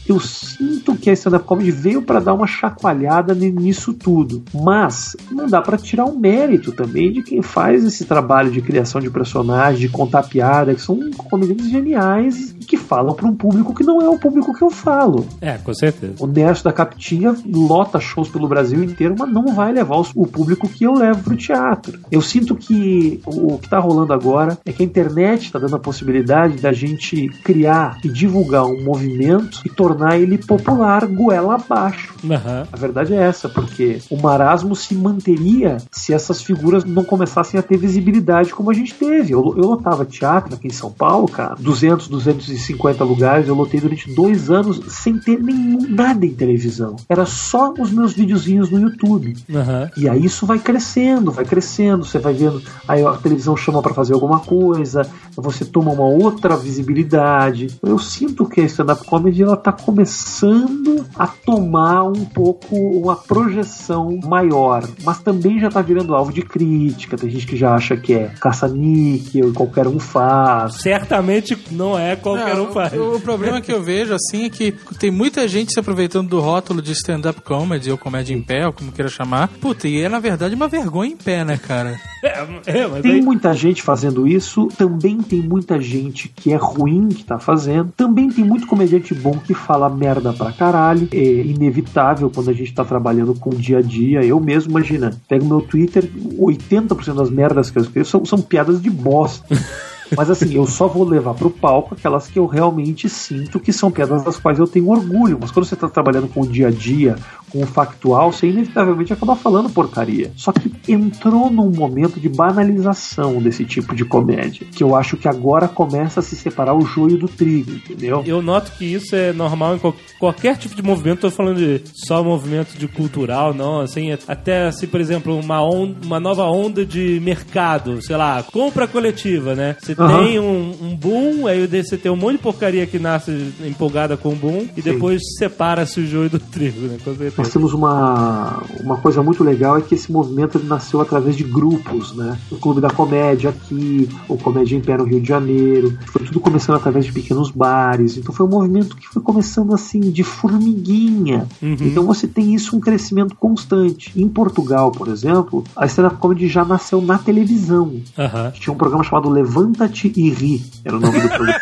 [0.08, 5.48] Eu sinto que a stand-up comedy veio para dar uma chacoalhada nisso tudo, mas não
[5.48, 9.80] dá para tirar o mérito também de quem faz esse trabalho de criação de personagens,
[9.80, 14.08] de contar piada, que são comediantes geniais que falam para um público que não é
[14.08, 15.26] o público que eu falo.
[15.40, 16.14] É, com certeza.
[16.20, 20.68] O Nerso da Capitinha lota shows pelo Brasil inteiro, mas não vai levar o público
[20.68, 21.98] que eu levo pro teatro.
[22.10, 25.80] Eu sinto que o que tá rolando agora é que a internet está dando a
[25.80, 32.14] possibilidade da gente criar e divulgar um movimento e tornar ele popular goela abaixo.
[32.22, 32.66] Uhum.
[32.72, 37.62] A verdade é essa, porque o marasmo se manteria se essas figuras não começassem a
[37.62, 39.32] ter visibilidade como a gente teve.
[39.32, 44.12] Eu, eu lotava teatro aqui em São Paulo, cara, 200, 250 lugares, eu lotei durante
[44.12, 46.96] dois anos sem ter nenhum, nada em televisão.
[47.08, 49.36] Era só os meus videozinhos no YouTube.
[49.48, 49.88] Uhum.
[49.96, 53.94] E aí isso vai crescendo, vai crescendo, você vai vendo, aí a televisão chama para
[53.94, 57.68] fazer alguma coisa, você toma uma outra visibilidade.
[57.82, 64.18] Eu sinto que a stand-up comedy ela tá começando a tomar um pouco uma projeção
[64.24, 67.16] maior, mas também já tá virando alvo de crítica.
[67.16, 70.82] Tem gente que já acha que é caça-níquel, qualquer um faz.
[70.82, 72.92] Certamente não é qualquer um faz.
[72.94, 76.40] O, o problema que eu vejo, assim, é que tem muita gente se aproveitando do
[76.40, 79.48] rótulo de stand-up comedy ou comédia em pé, ou como queira chamar.
[79.60, 81.96] Puta, e é na verdade uma vergonha em pé, né, cara?
[82.22, 87.08] É, é, Tem aí- muita gente fazendo isso, também tem muita gente que é ruim
[87.08, 91.08] que tá fazendo, também tem muito comediante bom que fala merda pra caralho.
[91.12, 94.24] É inevitável quando a gente tá trabalhando com o dia a dia.
[94.24, 96.08] Eu mesmo, imagina, pego meu Twitter,
[96.38, 99.46] 80% das merdas que eu escrevo são, são piadas de bosta.
[100.16, 103.90] Mas assim, eu só vou levar pro palco aquelas que eu realmente sinto que são
[103.90, 105.36] piadas das quais eu tenho orgulho.
[105.40, 107.16] Mas quando você tá trabalhando com o dia a dia,
[107.56, 110.30] com o factual, você inevitavelmente acaba falando porcaria.
[110.36, 114.66] Só que entrou num momento de banalização desse tipo de comédia.
[114.74, 118.22] Que eu acho que agora começa a se separar o joio do trigo, entendeu?
[118.26, 121.20] Eu noto que isso é normal em qual- qualquer tipo de movimento.
[121.20, 123.80] Tô falando de só movimento de cultural, não.
[123.80, 128.86] Assim, até se, por exemplo, uma, on- uma nova onda de mercado, sei lá, compra
[128.86, 129.76] coletiva, né?
[129.80, 130.24] Você Aham.
[130.24, 134.30] tem um, um boom, aí você tem um monte de porcaria que nasce empolgada com
[134.30, 134.92] o boom, e Sim.
[134.92, 136.98] depois separa-se o joio do trigo, né?
[137.04, 137.45] Com certeza.
[137.46, 142.12] Nós temos uma, uma coisa muito legal é que esse movimento nasceu através de grupos,
[142.12, 142.36] né?
[142.50, 146.40] O Clube da Comédia aqui, o Comédia em Pé no Rio de Janeiro, foi tudo
[146.40, 148.16] começando através de pequenos bares.
[148.16, 151.46] Então foi um movimento que foi começando assim de formiguinha.
[151.86, 154.10] Então você tem isso um crescimento constante.
[154.20, 158.00] Em Portugal, por exemplo, a stand-up comedy já nasceu na televisão.
[158.18, 158.50] Aham.
[158.50, 161.60] Tinha um programa chamado Levanta-te e Ri, era o nome do programa.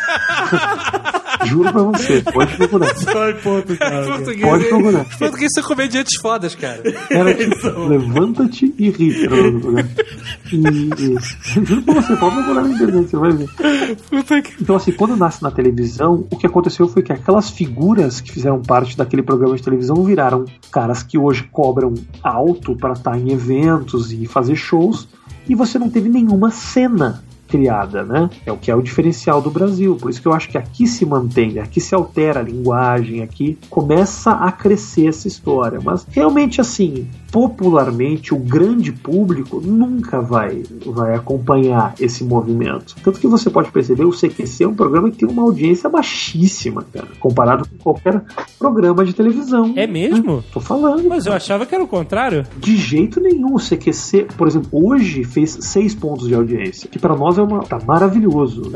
[1.45, 2.95] Juro pra você, pode procurar.
[2.95, 4.03] Só em Portugal.
[4.41, 5.05] Pode procurar.
[5.17, 6.81] Português são comediantes fodas, cara.
[7.09, 9.27] Era tipo, levanta-te e ri.
[10.51, 13.49] E, juro pra você, pode procurar na internet, você vai ver.
[14.61, 18.61] Então, assim, quando nasce na televisão, o que aconteceu foi que aquelas figuras que fizeram
[18.61, 21.93] parte daquele programa de televisão viraram caras que hoje cobram
[22.23, 25.07] alto para estar em eventos e fazer shows,
[25.47, 27.23] e você não teve nenhuma cena
[27.55, 28.29] criada, né?
[28.45, 29.95] É o que é o diferencial do Brasil.
[29.95, 33.57] Por isso que eu acho que aqui se mantém, aqui se altera a linguagem, aqui
[33.69, 35.79] começa a crescer essa história.
[35.81, 42.95] Mas realmente assim, popularmente o grande público nunca vai vai acompanhar esse movimento.
[43.03, 46.85] Tanto que você pode perceber o CQC é um programa que tem uma audiência baixíssima,
[46.93, 48.23] cara, comparado com qualquer
[48.57, 49.73] programa de televisão.
[49.75, 50.43] É mesmo?
[50.53, 51.07] Tô falando.
[51.09, 52.45] Mas eu achava que era o contrário.
[52.57, 53.55] De jeito nenhum.
[53.55, 57.63] O CQC, por exemplo, hoje fez seis pontos de audiência, que pra nós é uma,
[57.63, 58.71] tá maravilhoso.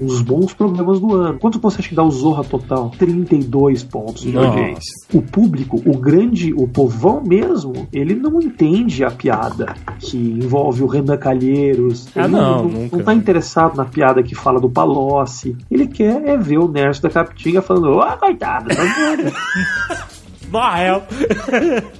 [0.00, 1.38] Um dos bons programas do ano.
[1.38, 2.90] Quanto você acha que dá o Zorra Total?
[2.98, 4.92] 32 pontos de audiência.
[5.12, 10.86] O público, o grande, o povão mesmo, ele não entende a piada que envolve o
[10.86, 12.08] Renan Calheiros.
[12.16, 12.96] Ah, Ele não, não, nunca.
[12.96, 15.56] não tá interessado na piada que fala do Palocci.
[15.70, 20.08] Ele quer é ver o Nerso da Capitinga falando, ah, coitado, tá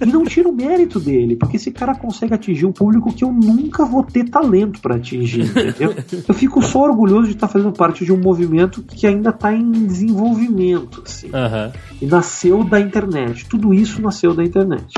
[0.01, 3.33] E não tira o mérito dele, porque esse cara consegue atingir um público que eu
[3.33, 5.95] nunca vou ter talento pra atingir, entendeu?
[6.27, 9.71] Eu fico só orgulhoso de estar fazendo parte de um movimento que ainda tá em
[9.87, 11.29] desenvolvimento, assim.
[11.33, 11.73] Aham.
[12.01, 13.47] E nasceu da internet.
[13.47, 14.95] Tudo isso nasceu da internet.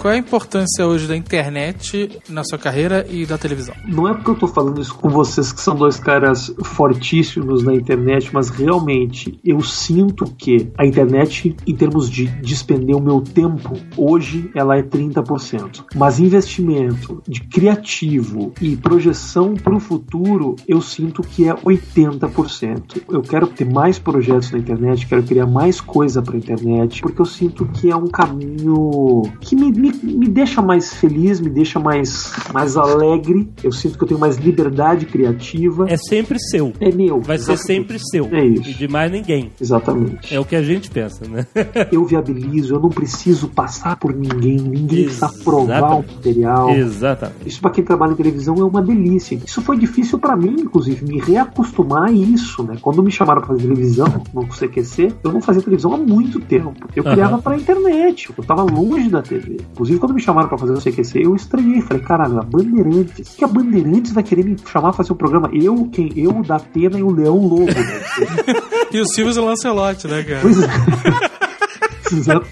[0.00, 3.74] Qual é a importância hoje da internet na sua carreira e da televisão?
[3.86, 7.74] Não é porque eu tô falando isso com vocês que são dois caras fortíssimos na
[7.74, 13.74] internet, mas realmente eu sinto que a internet, em termos de despender o meu tempo,
[13.94, 15.84] hoje ela é 30%.
[15.94, 23.02] Mas investimento de criativo e projeção para o futuro, eu sinto que é 80%.
[23.10, 27.26] Eu quero ter mais projetos na internet, quero criar mais coisa para internet, porque eu
[27.26, 31.78] sinto que é um caminho que me, me me, me deixa mais feliz, me deixa
[31.78, 33.48] mais, mais alegre.
[33.62, 35.86] Eu sinto que eu tenho mais liberdade criativa.
[35.88, 36.72] É sempre seu.
[36.80, 37.20] É meu.
[37.20, 37.66] Vai ser exatamente.
[37.66, 38.26] sempre seu.
[38.32, 38.70] É isso.
[38.70, 39.50] E de mais ninguém.
[39.60, 40.34] Exatamente.
[40.34, 41.46] É o que a gente pensa, né?
[41.90, 46.70] Eu viabilizo, eu não preciso passar por ninguém, ninguém precisa provar o material.
[46.70, 47.48] Exatamente.
[47.48, 49.38] Isso pra quem trabalha em televisão é uma delícia.
[49.44, 52.76] Isso foi difícil pra mim, inclusive, me reacostumar a isso, né?
[52.80, 56.74] Quando me chamaram pra fazer televisão no CQC, eu não fazia televisão há muito tempo.
[56.94, 59.58] Eu criava pra internet, eu tava longe da TV.
[59.80, 61.80] Inclusive, quando me chamaram pra fazer o CQC, eu estranhei.
[61.80, 63.30] Falei, caralho, a Bandeirantes.
[63.34, 65.48] Que a Bandeirantes vai querer me chamar pra fazer um programa?
[65.54, 66.12] Eu, quem?
[66.16, 67.72] Eu, o da Pena e o Leão Lobo, né?
[68.92, 70.40] E o Silvio Lancelotti, né, cara?
[70.42, 70.66] Pois é.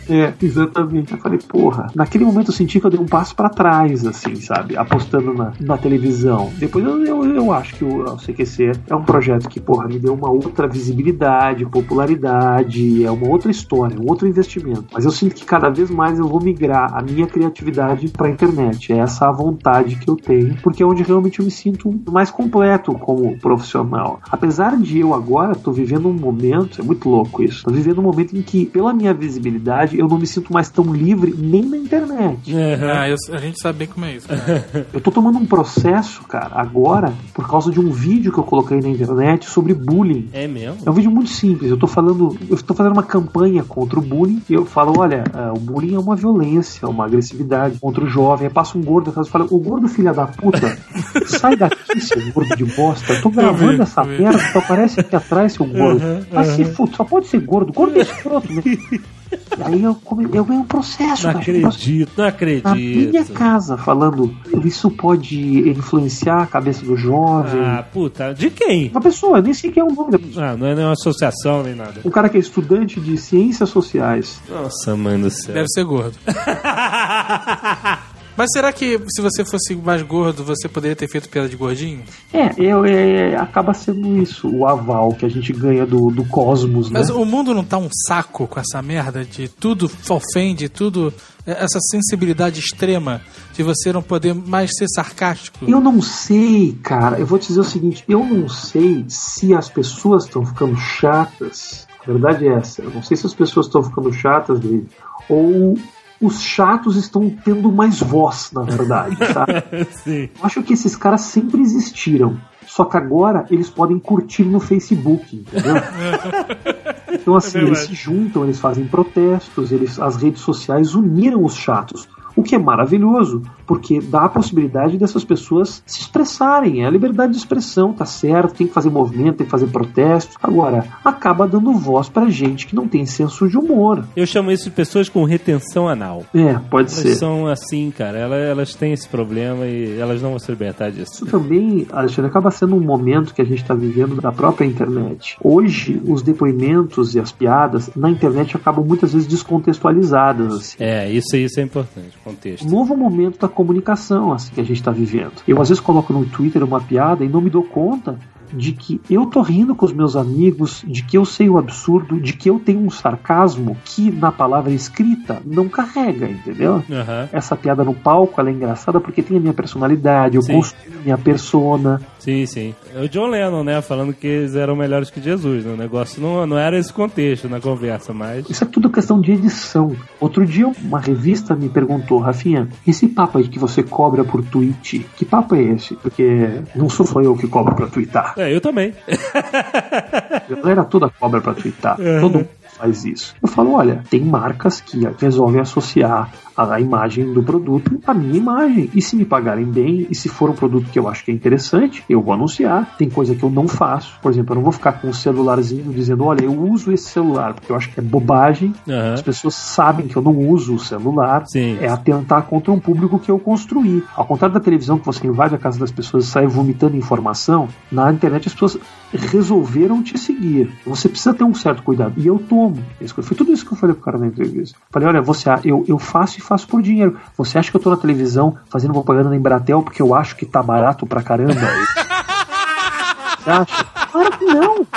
[0.08, 1.12] É, exatamente.
[1.12, 1.88] Eu falei, porra.
[1.94, 4.76] Naquele momento eu senti que eu dei um passo pra trás, assim, sabe?
[4.76, 6.50] Apostando na, na televisão.
[6.58, 10.14] Depois eu, eu, eu acho que o CQC é um projeto que, porra, me deu
[10.14, 14.86] uma outra visibilidade, popularidade, é uma outra história, um outro investimento.
[14.92, 18.92] Mas eu sinto que cada vez mais eu vou migrar a minha criatividade pra internet.
[18.92, 22.30] É essa a vontade que eu tenho, porque é onde realmente eu me sinto mais
[22.30, 24.20] completo como profissional.
[24.30, 28.02] Apesar de eu agora tô vivendo um momento, é muito louco isso, tô vivendo um
[28.02, 29.47] momento em que, pela minha visibilidade,
[29.96, 32.54] eu não me sinto mais tão livre nem na internet.
[32.54, 32.90] Aham.
[32.92, 34.28] Ah, eu- a gente sabe bem como é isso.
[34.28, 34.66] Cara.
[34.92, 38.80] Eu tô tomando um processo, cara, agora, por causa de um vídeo que eu coloquei
[38.80, 40.28] na internet sobre bullying.
[40.32, 40.78] É mesmo?
[40.84, 41.70] É um vídeo muito simples.
[41.70, 45.24] Eu tô falando, eu tô fazendo uma campanha contra o bullying e eu falo, olha,
[45.32, 48.48] ah, o bullying é uma violência, uma agressividade contra o jovem.
[48.48, 50.78] Aí passa um gordo atrás e fala, o gordo filha da puta,
[51.26, 53.12] sai daqui, seu gordo de bosta.
[53.12, 54.22] Eu tô gravando vi, essa eu vi.
[54.22, 56.00] merda, só aparece aqui atrás, seu gordo.
[56.32, 57.72] Mas se fuder, só pode ser gordo.
[57.72, 58.62] Gordo é escroto, né?
[59.58, 61.42] E aí eu, come- eu ganhei um processo, Não cara.
[61.42, 63.32] acredito, não Na minha acredito.
[63.32, 67.60] casa, falando, isso pode influenciar a cabeça do jovem.
[67.60, 68.88] Ah, puta, de quem?
[68.90, 70.50] Uma pessoa, eu nem sei quem é o nome da pessoa.
[70.50, 72.00] Ah, não é nenhuma associação nem nada.
[72.04, 74.40] Um cara que é estudante de ciências sociais.
[74.48, 75.54] Nossa, mãe do céu.
[75.54, 76.16] Deve ser gordo.
[78.38, 82.04] Mas será que se você fosse mais gordo, você poderia ter feito piada de gordinho?
[82.32, 86.88] É, eu, é, acaba sendo isso, o aval que a gente ganha do, do cosmos,
[86.88, 87.00] né?
[87.00, 91.12] Mas o mundo não tá um saco com essa merda de tudo ofende, tudo.
[91.44, 93.22] Essa sensibilidade extrema
[93.54, 95.64] de você não poder mais ser sarcástico.
[95.66, 97.18] Eu não sei, cara.
[97.18, 101.88] Eu vou te dizer o seguinte: eu não sei se as pessoas estão ficando chatas.
[102.00, 102.82] A verdade é essa.
[102.82, 104.86] Eu não sei se as pessoas estão ficando chatas dele.
[105.28, 105.76] Ou
[106.20, 109.62] os chatos estão tendo mais voz, na verdade, sabe?
[110.02, 110.28] Sim.
[110.38, 112.38] Eu acho que esses caras sempre existiram.
[112.66, 115.76] Só que agora eles podem curtir no Facebook, entendeu?
[117.10, 121.54] Então, assim, É eles se juntam, eles fazem protestos, eles, as redes sociais uniram os
[121.54, 122.06] chatos.
[122.38, 126.84] O que é maravilhoso, porque dá a possibilidade dessas pessoas se expressarem.
[126.84, 130.36] É a liberdade de expressão, tá certo, tem que fazer movimento, tem que fazer protestos.
[130.40, 134.04] Agora, acaba dando voz pra gente que não tem senso de humor.
[134.14, 136.24] Eu chamo isso de pessoas com retenção anal.
[136.32, 137.08] É, pode ser.
[137.08, 138.16] Elas são assim, cara.
[138.16, 141.14] Elas, elas têm esse problema e elas não vão se libertar disso.
[141.14, 145.36] Isso também, Alexandre, acaba sendo um momento que a gente está vivendo da própria internet.
[145.42, 150.54] Hoje, os depoimentos e as piadas na internet acabam muitas vezes descontextualizadas.
[150.54, 150.76] Assim.
[150.78, 152.68] É, isso, isso é importante, contexto.
[152.68, 155.42] Novo momento da comunicação assim, que a gente está vivendo.
[155.46, 158.18] Eu às vezes coloco no Twitter uma piada e não me dou conta
[158.52, 162.20] de que eu tô rindo com os meus amigos, de que eu sei o absurdo,
[162.20, 166.82] de que eu tenho um sarcasmo que na palavra escrita não carrega, entendeu?
[166.90, 167.28] Aham.
[167.32, 170.54] Essa piada no palco ela é engraçada porque tem a minha personalidade, eu Sim.
[170.54, 172.00] construo minha persona.
[172.18, 172.74] Sim, sim.
[172.94, 173.80] É o John Lennon, né?
[173.80, 175.64] Falando que eles eram melhores que Jesus.
[175.64, 175.72] Né?
[175.72, 178.48] O negócio não, não era esse contexto na conversa, mas.
[178.48, 179.94] Isso é tudo questão de edição.
[180.20, 185.06] Outro dia, uma revista me perguntou, Rafinha, esse papo aí que você cobra por tweet,
[185.16, 185.94] que papo é esse?
[185.96, 188.34] Porque não sou só eu que cobro pra twittar.
[188.38, 188.94] É, eu também.
[189.08, 191.96] A galera toda cobra pra twittar.
[191.96, 193.34] Todo mundo faz isso.
[193.42, 198.36] Eu falo, olha, tem marcas que resolvem associar a, a imagem do produto à minha
[198.36, 198.90] imagem.
[198.92, 201.34] E se me pagarem bem, e se for um produto que eu acho que é
[201.34, 202.96] interessante, eu vou anunciar.
[202.98, 204.18] Tem coisa que eu não faço.
[204.20, 207.54] Por exemplo, eu não vou ficar com um celularzinho dizendo, olha, eu uso esse celular,
[207.54, 208.74] porque eu acho que é bobagem.
[208.88, 209.14] Aham.
[209.14, 211.46] As pessoas sabem que eu não uso o celular.
[211.46, 211.78] Sim.
[211.80, 214.02] É atentar contra um público que eu construí.
[214.16, 217.68] Ao contrário da televisão, que você invade a casa das pessoas e sai vomitando informação,
[217.92, 218.78] na internet as pessoas
[219.12, 220.70] resolveram te seguir.
[220.84, 222.14] Você precisa ter um certo cuidado.
[222.16, 222.82] E eu tomo.
[223.00, 224.78] Isso Foi tudo isso que eu falei pro cara na entrevista.
[224.90, 227.20] Falei, olha, você, eu, eu faço e faço por dinheiro.
[227.36, 230.46] Você acha que eu tô na televisão fazendo propaganda na Embratel porque eu acho que
[230.46, 231.54] tá barato pra caramba?
[233.38, 233.84] Você acha?
[234.10, 234.86] Claro que não.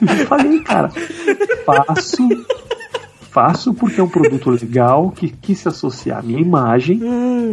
[0.00, 0.90] Eu falei, cara,
[1.66, 2.28] faço
[3.30, 7.00] faço porque é um produto legal que quis se associar à minha imagem.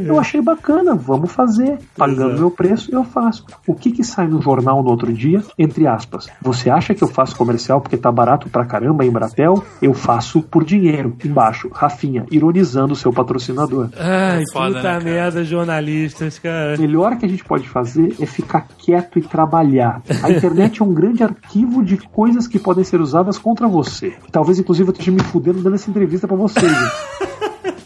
[0.06, 1.78] Eu achei bacana, vamos fazer.
[1.96, 2.40] Pagando Exato.
[2.40, 3.46] meu preço, eu faço.
[3.68, 5.44] O que que sai no jornal no outro dia?
[5.58, 6.28] Entre aspas.
[6.42, 9.64] Você acha que eu faço comercial porque tá barato pra caramba em Bratel?
[9.82, 11.16] Eu faço por dinheiro.
[11.24, 13.90] Embaixo, Rafinha, ironizando o seu patrocinador.
[13.98, 16.76] Ai, Foda, puta né, merda, jornalistas, cara.
[16.78, 20.02] O melhor que a gente pode fazer é ficar quieto e trabalhar.
[20.24, 24.16] A internet é um grande arquivo de coisas que podem ser usadas contra você.
[24.32, 26.72] Talvez, inclusive, eu esteja me fudendo dando essa entrevista pra vocês.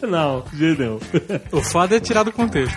[0.02, 0.98] Não, de jeito nenhum.
[1.52, 2.76] O foda é tirar do contexto.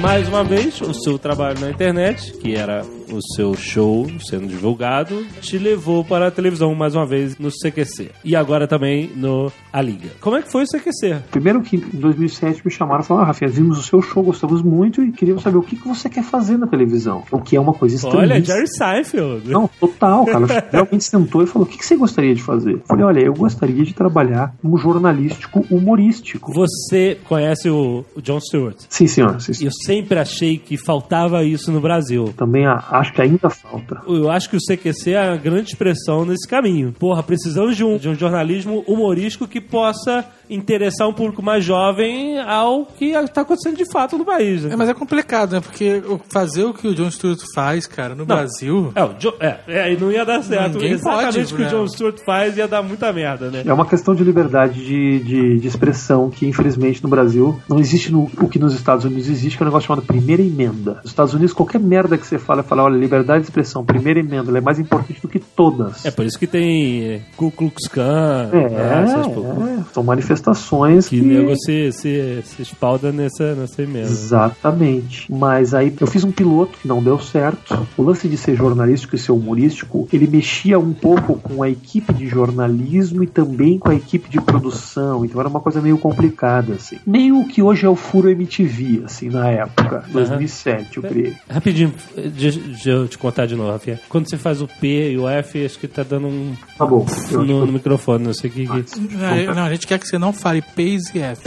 [0.00, 2.84] Mais uma vez, o seu trabalho na internet, que era
[3.14, 8.10] o seu show sendo divulgado, te levou para a televisão mais uma vez no CQC.
[8.24, 10.08] E agora também no A Liga.
[10.20, 11.22] Como é que foi o CQC?
[11.30, 14.62] Primeiro que em 2007 me chamaram e falaram, ah, Rafinha, vimos o seu show, gostamos
[14.62, 17.22] muito e queríamos saber o que, que você quer fazer na televisão.
[17.30, 18.44] O que é uma coisa Olha, estranha.
[18.44, 19.50] Jerry Seinfeld.
[19.50, 20.68] Não, total, cara.
[20.72, 22.72] Realmente sentou e falou: o que, que você gostaria de fazer?
[22.74, 26.52] Eu falei, olha, eu gostaria de trabalhar como jornalístico humorístico.
[26.52, 28.76] Você conhece o, o John Stewart?
[28.88, 29.40] Sim, senhor.
[29.40, 29.68] Sim, senhor.
[29.68, 32.32] Eu sempre achei que faltava isso no Brasil.
[32.36, 34.00] Também a- acho que ainda falta.
[34.06, 36.92] Eu acho que o CQC é a grande expressão nesse caminho.
[36.92, 42.38] Porra, precisamos de um, de um jornalismo humorístico que possa interessar um público mais jovem
[42.40, 44.64] ao que está acontecendo de fato no país.
[44.64, 44.72] né?
[44.72, 45.60] É, mas é complicado, né?
[45.60, 48.92] Porque o- fazer o que o John Stewart faz, cara, no Brasil.
[48.94, 50.74] É, o Jo- é, é, e não ia dar certo.
[50.74, 51.70] Ninguém Exatamente pode, o que o né?
[51.70, 53.62] John Stewart faz ia dar muita merda, né?
[53.64, 58.12] É uma questão de liberdade de, de, de expressão que, infelizmente, no Brasil não existe
[58.12, 60.94] no- o que nos Estados Unidos existe, que é um negócio chamado primeira emenda.
[61.02, 64.50] Nos Estados Unidos, qualquer merda que você fala, fala, olha, liberdade de expressão, primeira emenda,
[64.50, 66.04] ela é mais importante do que todas.
[66.04, 70.31] É por isso que tem é, Ku Klux Klan, É, né, essas é, são manifestações
[70.40, 71.20] que que.
[71.20, 74.06] nego se, se, se espalda nessa, nessa emenda.
[74.06, 75.32] Exatamente.
[75.32, 77.86] Mas aí eu fiz um piloto que não deu certo.
[77.96, 82.12] O lance de ser jornalístico e ser humorístico, ele mexia um pouco com a equipe
[82.12, 85.24] de jornalismo e também com a equipe de produção.
[85.24, 86.98] Então era uma coisa meio complicada, assim.
[87.06, 90.04] Meio o que hoje é o Furo MTV, assim, na época.
[90.10, 91.34] 2007, eu criei.
[91.48, 91.92] Rapidinho,
[92.34, 94.00] deixa, deixa eu te contar de novo, Rafinha.
[94.08, 97.06] Quando você faz o P e o F, acho que tá dando um Tá bom.
[97.30, 98.66] No, no microfone, não sei o que.
[98.66, 99.00] que...
[99.14, 101.42] Não, não, a gente quer que você não fale Pace e F.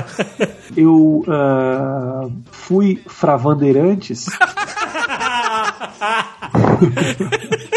[0.74, 4.24] eu ah, fui Fravandeirantes.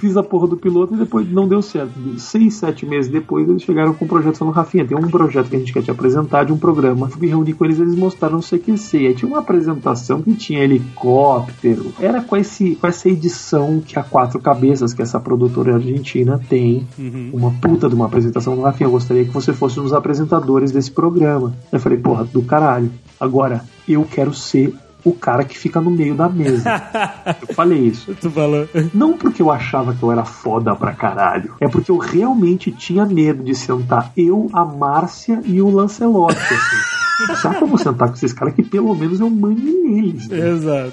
[0.00, 1.92] Fiz a porra do piloto e depois não deu certo.
[2.16, 5.56] Seis, sete meses depois, eles chegaram com um projeto falando: Rafinha, tem um projeto que
[5.56, 7.06] a gente quer te apresentar de um programa.
[7.10, 9.08] Fui me reunir com eles eles mostraram o CQC.
[9.08, 11.92] Aí tinha uma apresentação que tinha helicóptero.
[12.00, 16.86] Era com, esse, com essa edição que a Quatro Cabeças, que essa produtora argentina, tem.
[17.30, 18.58] Uma puta de uma apresentação.
[18.62, 21.52] Rafinha, eu gostaria que você fosse um dos apresentadores desse programa.
[21.70, 22.90] Eu falei: porra, do caralho.
[23.20, 24.72] Agora, eu quero ser.
[25.04, 26.82] O cara que fica no meio da mesa.
[27.46, 28.14] Eu falei isso.
[28.20, 28.68] Tu falou.
[28.92, 31.54] Não porque eu achava que eu era foda pra caralho.
[31.60, 37.09] É porque eu realmente tinha medo de sentar eu, a Márcia e o Lancelotti, assim.
[37.42, 40.28] Já vou sentar com esses caras que pelo menos eu mande neles.
[40.28, 40.50] Né?
[40.50, 40.92] Exato.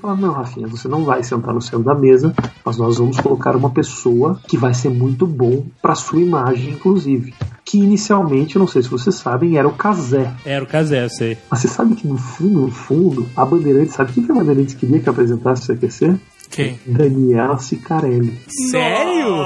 [0.00, 2.34] Fala, não, Rafinha, você não vai sentar no centro da mesa,
[2.64, 7.34] mas nós vamos colocar uma pessoa que vai ser muito bom pra sua imagem, inclusive.
[7.64, 10.32] Que inicialmente, não sei se vocês sabem, era o Casé.
[10.44, 11.38] Era o Casé, eu sei.
[11.50, 14.74] Mas você sabe que no fundo, no fundo, a Bandeirantes, sabe o que a Bandeirantes
[14.74, 16.16] queria que apresentasse o CQC?
[16.50, 16.80] Quem?
[16.84, 18.40] Daniela Cicarelli.
[18.70, 19.36] Sério?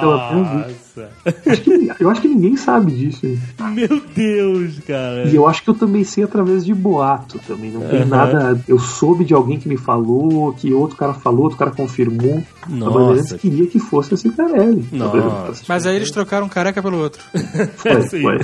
[0.00, 1.10] pela primeira Nossa.
[1.46, 3.26] Acho que- eu acho que ninguém sabe disso.
[3.26, 3.38] hein?
[3.74, 5.24] Meu Deus, cara.
[5.28, 7.70] E eu acho que eu também sei através de boato também.
[7.70, 8.06] Não tem Aham.
[8.08, 8.60] nada.
[8.66, 12.42] Eu soube de alguém que me falou, que outro cara falou, outro cara confirmou.
[12.62, 12.98] A Nossa.
[12.98, 14.84] Bandeirantes queria que fosse a Cicarelli.
[14.92, 15.62] Nossa.
[15.68, 17.22] Mas aí eles trocaram um careca pelo outro.
[17.76, 18.22] Foi, Sim.
[18.22, 18.38] foi.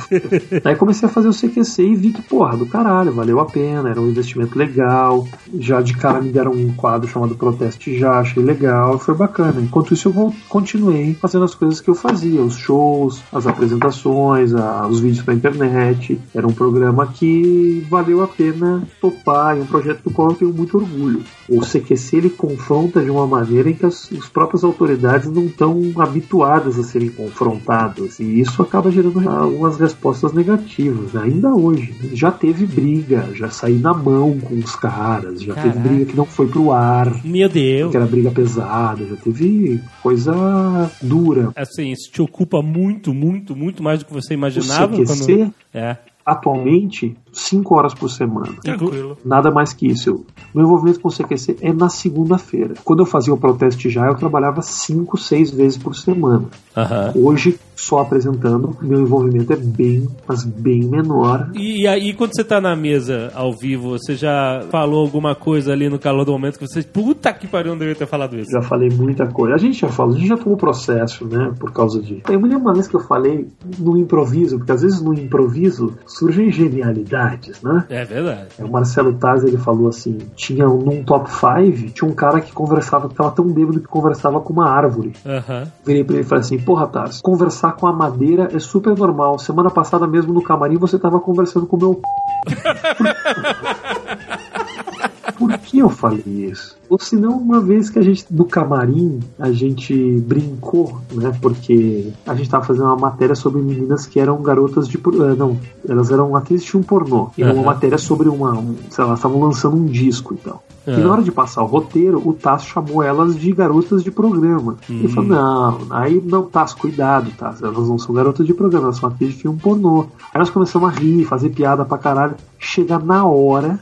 [0.64, 3.90] Aí comecei a fazer o CQC e vi que, porra, do caralho, valeu a pena,
[3.90, 5.26] era um investimento legal.
[5.58, 9.60] Já de cara me deram um quadro chamado Proteste Já, achei legal, foi bacana.
[9.60, 14.86] Enquanto isso, eu continuei fazendo as coisas que eu fazia, os shows, as apresentações, a-
[14.86, 16.20] os vídeos pra internet.
[16.34, 20.52] Era um programa que valeu a pena topar, e um projeto do qual eu tenho
[20.52, 21.22] muito orgulho.
[21.48, 25.80] O CQC ele confronta de uma maneira em que as, as próprias autoridades não estão
[25.98, 31.94] habituadas a serem confrontadas, e isso acaba gerando algumas respostas negativas, ainda hoje.
[32.02, 32.10] né?
[32.14, 35.72] Já teve briga, já saí na mão com os caras, já Caraca.
[35.78, 37.90] teve briga que não foi pro ar, Meu Deus.
[37.90, 41.50] que era briga pesada, já teve coisa dura.
[41.54, 45.54] Assim, isso te ocupa muito, muito, muito mais do que você O imaginava CQC, quando.
[45.74, 45.96] É.
[46.24, 48.48] atualmente, 5 horas por semana.
[48.62, 49.16] Tranquilo.
[49.24, 50.08] Nada mais que isso.
[50.10, 52.74] Eu- Meu envolvimento com o CQC é na segunda-feira.
[52.84, 56.44] Quando eu fazia o proteste já, eu trabalhava 5, 6 vezes por semana.
[56.76, 57.12] Aham.
[57.14, 58.74] Hoje, só apresentando.
[58.80, 61.50] Meu envolvimento é bem, mas bem menor.
[61.54, 65.88] E, aí, quando você tá na mesa ao vivo, você já falou alguma coisa ali
[65.90, 68.50] no calor do momento que você, puta que pariu, não devia ter falado isso.
[68.50, 69.54] Já falei muita coisa.
[69.54, 71.52] A gente já falou, a gente já tomou processo, né?
[71.58, 72.22] Por causa de.
[72.30, 73.46] Eu me lembro uma vez que eu falei
[73.78, 77.25] no improviso, porque às vezes no improviso surgem genialidades,
[77.62, 77.84] né?
[77.88, 78.48] É verdade.
[78.58, 83.08] O Marcelo Taz ele falou assim: tinha num top 5, tinha um cara que conversava,
[83.08, 85.12] que tava tão bêbado que conversava com uma árvore.
[85.24, 85.70] Aham.
[85.84, 89.38] Virei pra ele e falei assim: Porra, Taz, conversar com a madeira é super normal.
[89.38, 92.00] Semana passada mesmo no camarim você tava conversando com o meu.
[95.38, 96.75] Por que eu falei isso?
[96.88, 101.36] Ou se não, uma vez que a gente, no camarim, a gente brincou, né?
[101.40, 104.96] Porque a gente tava fazendo uma matéria sobre meninas que eram garotas de.
[104.96, 105.56] eh, Não,
[105.88, 107.30] elas eram atrizes de um pornô.
[107.36, 107.62] E uma Aham.
[107.64, 108.52] matéria sobre uma.
[108.56, 110.62] Um, sei lá, elas estavam lançando um disco e tal.
[110.86, 111.02] E Aham.
[111.02, 114.76] na hora de passar o roteiro, o Tass chamou elas de garotas de programa.
[114.88, 117.60] Ele falou: não, aí não, Tass, cuidado, Tass.
[117.60, 120.06] Elas não são garotas de programa, elas são atrizes de filme pornô.
[120.32, 122.36] Aí nós começamos a rir, fazer piada pra caralho.
[122.58, 123.78] Chega na hora,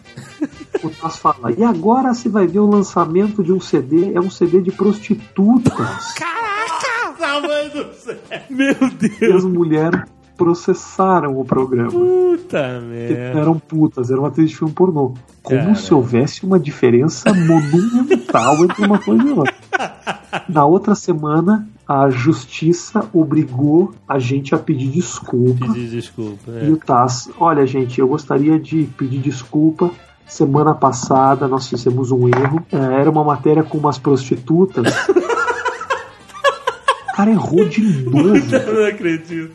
[0.82, 4.30] o Tass fala: e agora você vai ver o lançamento de um CD, é um
[4.30, 6.14] CD de prostitutas.
[7.26, 8.16] Ah, mãe do céu.
[8.50, 9.36] Meu E Deus.
[9.36, 10.00] as mulheres
[10.36, 11.90] processaram o programa.
[11.90, 13.40] Puta Porque merda.
[13.40, 15.14] eram putas, eram atrizes de filme pornô.
[15.42, 15.74] Como Cara.
[15.74, 19.54] se houvesse uma diferença monumental entre uma coisa e outra.
[20.48, 25.66] Na outra semana, a justiça obrigou a gente a pedir desculpa.
[25.66, 26.50] Pedir desculpa.
[26.62, 29.90] E o Taz, olha, gente, eu gostaria de pedir desculpa.
[30.26, 32.64] Semana passada nós fizemos um erro.
[32.72, 34.86] É, era uma matéria com umas prostitutas.
[37.12, 38.36] O cara errou de novo.
[38.36, 39.52] Eu não acredito.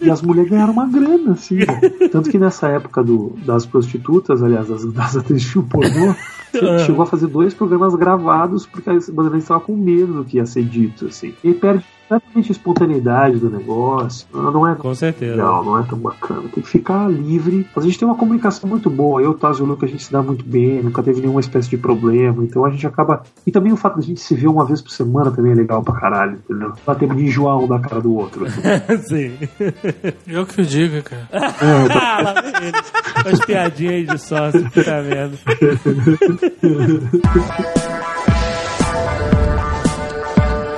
[0.00, 1.56] E as mulheres ganharam uma grana, assim.
[1.56, 2.08] velho.
[2.10, 6.14] Tanto que nessa época do, das prostitutas, aliás, das, das atrizes de pornô,
[6.86, 10.46] chegou a fazer dois programas gravados porque a Bandeirantes estava com medo do que ia
[10.46, 11.34] ser dito, assim.
[11.42, 14.26] E perde completamente a espontaneidade do negócio.
[14.32, 15.32] Não não é Com certeza.
[15.32, 16.42] legal, não é tão bacana.
[16.52, 17.66] Tem que ficar livre.
[17.74, 19.20] Mas a gente tem uma comunicação muito boa.
[19.22, 21.68] Eu, Taz e o Luca, a gente se dá muito bem, nunca teve nenhuma espécie
[21.68, 22.44] de problema.
[22.44, 23.22] Então a gente acaba.
[23.46, 25.54] E também o fato de a gente se ver uma vez por semana também é
[25.54, 26.68] legal pra caralho, entendeu?
[26.68, 28.46] Não dá tempo de enjoar um da cara do outro.
[29.08, 29.32] Sim.
[30.26, 31.28] Eu que o diga, cara.
[32.22, 32.78] Lá vem ele.
[33.26, 35.36] Umas piadinhas aí de sócio, puta merda.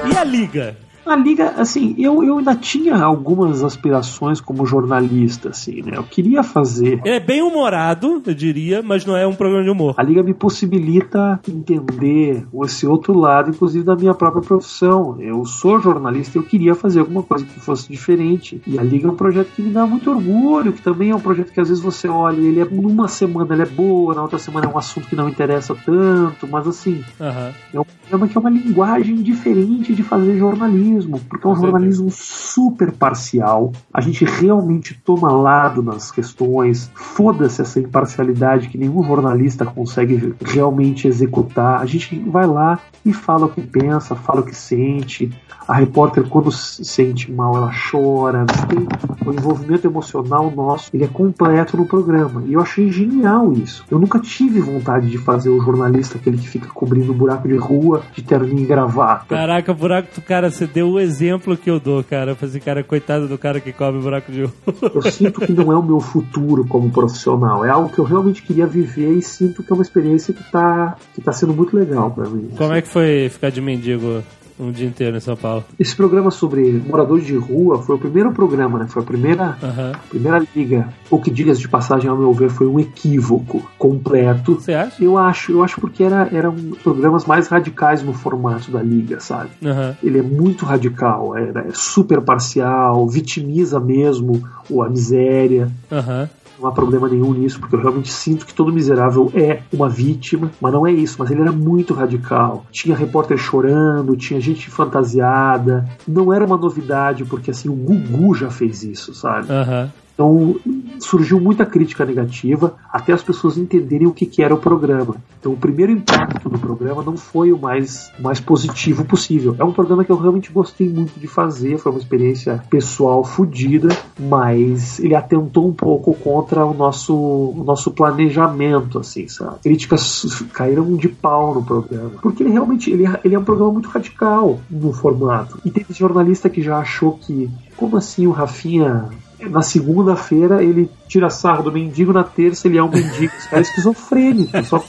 [0.08, 0.76] E a liga?
[1.06, 5.92] A liga, assim, eu, eu ainda tinha algumas aspirações como jornalista, assim, né?
[5.94, 7.00] Eu queria fazer.
[7.04, 9.94] Ele é bem humorado, eu diria, mas não é um programa de humor.
[9.96, 15.16] A liga me possibilita entender esse outro lado, inclusive da minha própria profissão.
[15.20, 18.60] Eu sou jornalista e eu queria fazer alguma coisa que fosse diferente.
[18.66, 21.20] E a liga é um projeto que me dá muito orgulho, que também é um
[21.20, 24.38] projeto que às vezes você olha, ele é numa semana ele é boa, na outra
[24.38, 27.52] semana é um assunto que não interessa tanto, mas assim, Aham.
[27.72, 30.95] é um programa que é uma linguagem diferente de fazer jornalismo,
[31.28, 33.72] porque é um Com jornalismo super parcial.
[33.92, 36.90] A gente realmente toma lado nas questões.
[36.94, 41.80] Foda-se essa imparcialidade que nenhum jornalista consegue realmente executar.
[41.80, 45.30] A gente vai lá e fala o que pensa, fala o que sente.
[45.68, 48.46] A repórter, quando se sente mal, ela chora.
[48.68, 48.86] Tem
[49.26, 52.44] o envolvimento emocional nosso, ele é completo no programa.
[52.46, 53.84] E eu achei genial isso.
[53.90, 58.02] Eu nunca tive vontade de fazer o jornalista, aquele que fica cobrindo buraco de rua,
[58.12, 59.34] de terninho e gravata.
[59.34, 62.32] Caraca, buraco do cara, você deu o exemplo que eu dou, cara.
[62.32, 64.52] Eu falei assim, cara, coitado do cara que cobre buraco de rua.
[64.94, 67.64] Eu sinto que não é o meu futuro como profissional.
[67.64, 70.96] É algo que eu realmente queria viver e sinto que é uma experiência que tá,
[71.14, 72.50] que tá sendo muito legal pra mim.
[72.56, 74.22] Como é que foi ficar de mendigo
[74.58, 75.64] um dia inteiro em São Paulo?
[75.78, 78.86] Esse programa sobre moradores de rua foi o primeiro programa, né?
[78.88, 79.92] Foi a primeira, Aham.
[80.08, 80.88] primeira liga.
[81.10, 84.54] O que digas de passagem, ao meu ver, foi um equívoco completo.
[84.54, 85.02] Você acha?
[85.02, 89.50] Eu acho, eu acho porque era, eram programas mais radicais no formato da liga, sabe?
[89.64, 89.94] Aham.
[90.02, 95.70] Ele é muito radical, é, é super parcial, vitimiza mesmo o- a miséria.
[95.92, 96.28] Aham.
[96.58, 100.50] Não há problema nenhum nisso, porque eu realmente sinto que todo miserável é uma vítima,
[100.60, 101.16] mas não é isso.
[101.18, 102.64] Mas ele era muito radical.
[102.70, 105.88] Tinha repórter chorando, tinha gente fantasiada.
[106.06, 109.50] Não era uma novidade, porque assim, o Gugu já fez isso, sabe?
[109.50, 109.90] Aham.
[110.16, 110.56] Então
[110.98, 115.16] surgiu muita crítica negativa até as pessoas entenderem o que, que era o programa.
[115.38, 119.54] Então o primeiro impacto do programa não foi o mais, mais positivo possível.
[119.58, 123.88] É um programa que eu realmente gostei muito de fazer, foi uma experiência pessoal fodida,
[124.18, 129.58] mas ele atentou um pouco contra o nosso, o nosso planejamento, assim, sabe?
[129.62, 133.90] Críticas caíram de pau no programa, porque ele realmente ele, ele é um programa muito
[133.90, 135.58] radical no formato.
[135.62, 139.10] E teve jornalista que já achou que como assim o Rafinha
[139.40, 143.32] Na segunda-feira ele tira sarro do mendigo, na terça ele é um mendigo.
[143.36, 144.64] Esse cara é esquizofrênico.
[144.64, 144.88] Só que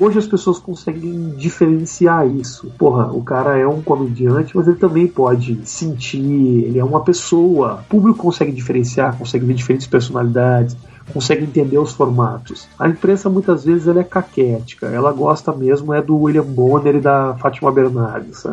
[0.00, 2.72] hoje as pessoas conseguem diferenciar isso.
[2.76, 7.80] Porra, o cara é um comediante, mas ele também pode sentir, ele é uma pessoa.
[7.86, 10.76] O público consegue diferenciar, consegue ver diferentes personalidades
[11.12, 12.68] consegue entender os formatos.
[12.78, 17.00] A imprensa muitas vezes ela é caquética, ela gosta mesmo é do William Bonner e
[17.00, 18.44] da Fátima Bernardes?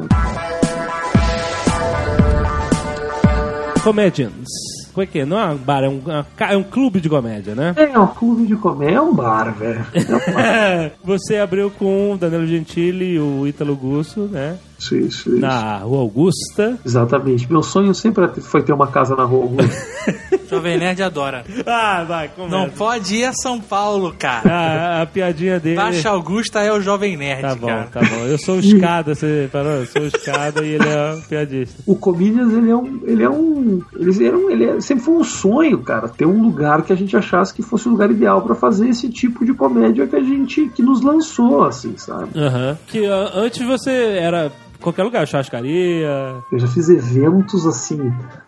[3.84, 4.79] Comedians.
[5.00, 5.26] Como é que é?
[5.26, 6.02] Não é um bar, é um,
[6.38, 7.74] é um clube de comédia, né?
[7.78, 9.86] É, um clube de comédia, é um bar, velho.
[9.96, 14.58] É um Você abriu com o Danilo Gentili e o Ítalo Gusso, né?
[14.80, 15.40] Isso, isso, isso.
[15.40, 16.80] Na Rua Augusta.
[16.86, 17.52] Exatamente.
[17.52, 19.88] Meu sonho sempre foi ter uma casa na Rua Augusta.
[20.50, 21.44] Jovem Nerd adora.
[21.66, 22.56] Ah, vai, começa.
[22.58, 24.50] Não pode ir a São Paulo, cara.
[24.50, 25.76] Ah, a piadinha dele.
[25.76, 27.88] Baixa Augusta é o Jovem Nerd, Tá bom, cara.
[27.92, 28.26] tá bom.
[28.26, 29.72] Eu sou o escada, você parou?
[29.74, 31.84] Eu sou o escada e ele é um piadista.
[31.86, 33.00] O Comedians, ele é um.
[33.06, 33.82] Ele é um.
[33.96, 37.16] Eles eram, ele é- sempre foi um sonho, cara, ter um lugar que a gente
[37.16, 40.68] achasse que fosse o lugar ideal pra fazer esse tipo de comédia que a gente.
[40.70, 42.30] que nos lançou, assim, sabe?
[42.40, 42.78] Aham.
[42.88, 44.52] Que ah, antes você era
[44.82, 46.36] qualquer lugar, churrascaria.
[46.52, 47.98] Eu já fiz eventos assim,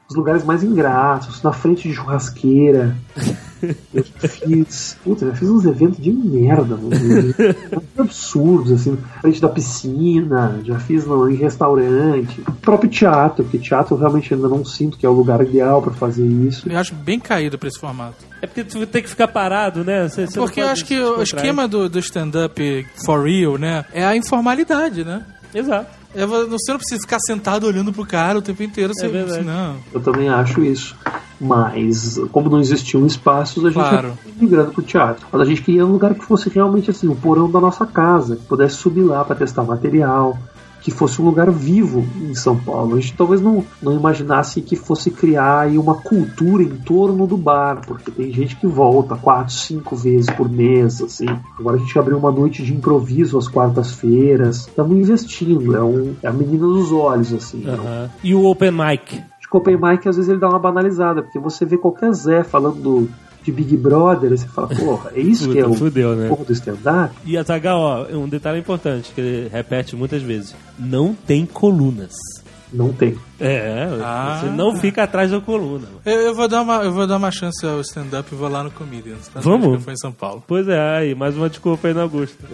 [0.09, 2.95] nos lugares mais ingratos, na frente de churrasqueira.
[3.93, 4.97] Eu já fiz.
[5.03, 6.89] Puta, já fiz uns eventos de merda, mano.
[7.95, 13.59] absurdos, assim, na frente da piscina, já fiz no, em restaurante, o próprio teatro, porque
[13.59, 16.67] teatro eu realmente ainda não sinto que é o lugar ideal pra fazer isso.
[16.67, 18.15] Eu acho bem caído pra esse formato.
[18.41, 20.07] É porque tu tem que ficar parado, né?
[20.09, 24.03] Você- você Porque eu acho que o esquema do, do stand-up for real, né, é
[24.03, 25.23] a informalidade, né?
[25.53, 26.00] Exato.
[26.13, 28.93] É, vo- Você não precisa ficar sentado olhando pro cara o tempo inteiro.
[28.93, 29.45] Você, É verdade.
[29.45, 29.75] Não.
[29.93, 30.95] Eu também acho isso.
[31.39, 34.13] Mas, como não existiam espaços, a gente Claro.
[34.39, 35.25] migrando pro teatro.
[35.31, 38.35] Mas a gente queria um lugar que fosse realmente assim, o porão da nossa casa,
[38.35, 40.37] que pudesse subir lá para testar material,
[40.81, 42.95] que fosse um lugar vivo em São Paulo.
[42.95, 47.37] A gente talvez não, não imaginasse que fosse criar aí uma cultura em torno do
[47.37, 51.27] bar, porque tem gente que volta quatro, cinco vezes por mês, assim.
[51.59, 54.67] Agora a gente abriu uma noite de improviso às quartas-feiras.
[54.67, 57.63] Estamos investindo, é, um, é a menina dos olhos, assim.
[57.67, 58.09] Aham.
[58.23, 59.13] E o open mic?
[59.37, 62.13] Acho que o Open Mic às vezes ele dá uma banalizada, porque você vê qualquer
[62.13, 63.09] Zé falando do-
[63.43, 66.29] de Big Brother, você fala, porra, é isso que é Puta, o fudeu, né?
[66.29, 67.15] porra do stand-up?
[67.25, 72.13] E a Zagal, ó, um detalhe importante que ele repete muitas vezes: não tem colunas.
[72.73, 73.17] Não tem.
[73.39, 74.39] É, Ah.
[74.39, 75.87] você não fica atrás da coluna.
[76.05, 78.63] Eu, eu vou dar uma, eu vou dar uma chance ao stand-up e vou lá
[78.63, 79.27] no Comedians.
[79.27, 79.39] tá?
[79.41, 79.83] Vamos?
[79.83, 80.41] Foi em São Paulo.
[80.47, 82.37] Pois é, aí, mais uma desculpa aí no Augusto.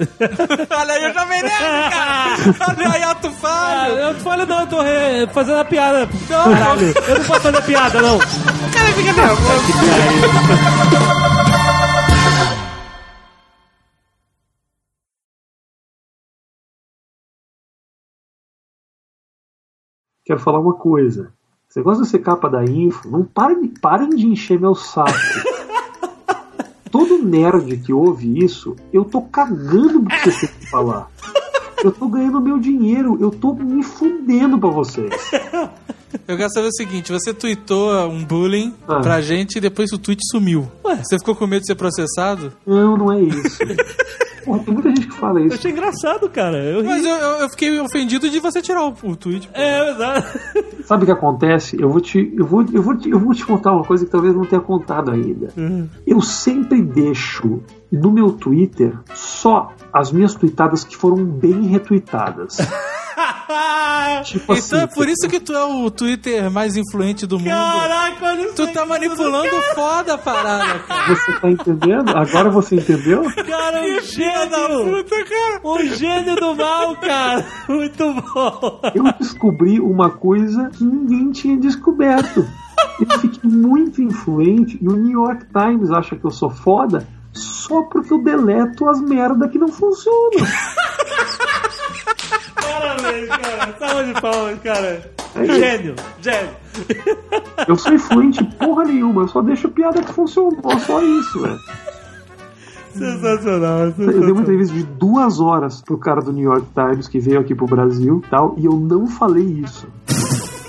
[0.71, 2.35] Olha aí o Jovem Nerd, cara!
[2.79, 3.93] Olha aí, Alto Ah, Fábio!
[3.95, 5.99] eu não falei não, eu tô re- fazendo a piada.
[6.29, 8.17] Não, Caralho, eu não posso fazer piada, não.
[8.17, 9.61] cara fica nervoso.
[20.27, 21.31] Quero falar uma coisa.
[21.69, 23.09] Você gosta de ser capa da info?
[23.09, 25.11] Não parem, de- parem de encher meu saco.
[26.91, 31.09] Todo nerd que ouve isso, eu tô cagando pro que você tem que falar.
[31.83, 35.11] Eu tô ganhando meu dinheiro, eu tô me fudendo pra vocês.
[36.27, 38.99] Eu quero saber o seguinte: você tweetou um bullying Ah.
[39.01, 40.71] pra gente e depois o tweet sumiu.
[40.83, 42.53] Você ficou com medo de ser processado?
[42.65, 43.59] Não, não é isso.
[44.47, 45.55] Porra, tem muita gente que fala Eu isso.
[45.55, 46.57] achei engraçado, cara.
[46.57, 46.87] Eu ri.
[46.87, 49.47] Mas eu, eu- eu fiquei ofendido de você tirar o, o tweet.
[49.47, 49.53] pô.
[49.59, 50.39] É, exato.
[50.85, 51.77] Sabe o que acontece?
[51.79, 54.11] Eu vou te, eu vou, eu vou te, eu vou te contar uma coisa que
[54.11, 55.49] talvez não tenha contado ainda.
[56.05, 62.57] Eu sempre deixo no meu Twitter só as minhas tweetadas que foram bem retweetadas.
[64.23, 67.49] tipo Então é assim, por isso que tu é o Twitter mais influente do mundo.
[67.49, 68.55] Caraca, olha isso.
[68.55, 71.15] Tu tá manipulando foda a parada, cara.
[71.15, 72.09] você tá entendendo?
[72.17, 73.23] Agora você entendeu?
[73.23, 75.05] Cara, um gênio.
[75.25, 75.61] cara.
[75.63, 77.45] Um gênio do mal, cara.
[77.69, 78.81] Muito bom.
[78.93, 82.47] Eu descobri uma coisa que ninguém tinha descoberto.
[82.99, 87.83] Eu fiquei muito influente e o New York Times acha que eu sou foda só
[87.83, 90.45] porque eu deleto as merda que não funcionam.
[92.79, 93.75] Parabéns, cara.
[93.79, 95.11] Salva de palmas, cara.
[95.35, 95.45] É.
[95.45, 96.49] Gênio, gênio.
[97.67, 101.59] Eu sou influente porra nenhuma, eu só deixo piada que funcionou, só isso, velho.
[102.93, 104.41] Sensacional, Eu dei uma sensacional.
[104.41, 108.21] entrevista de duas horas pro cara do New York Times que veio aqui pro Brasil
[108.25, 109.87] e tal, e eu não falei isso.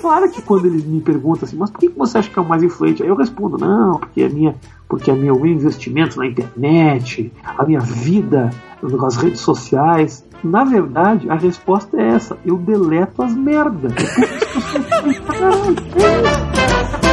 [0.00, 2.48] Claro que quando ele me pergunta assim, mas por que você acha que é o
[2.48, 3.02] mais influente?
[3.02, 4.54] Aí eu respondo, não, porque a minha,
[4.88, 8.50] porque a minha, o meu investimento na internet, a minha vida
[9.06, 10.24] as redes sociais.
[10.42, 13.92] Na verdade, a resposta é essa: eu deleto as merdas.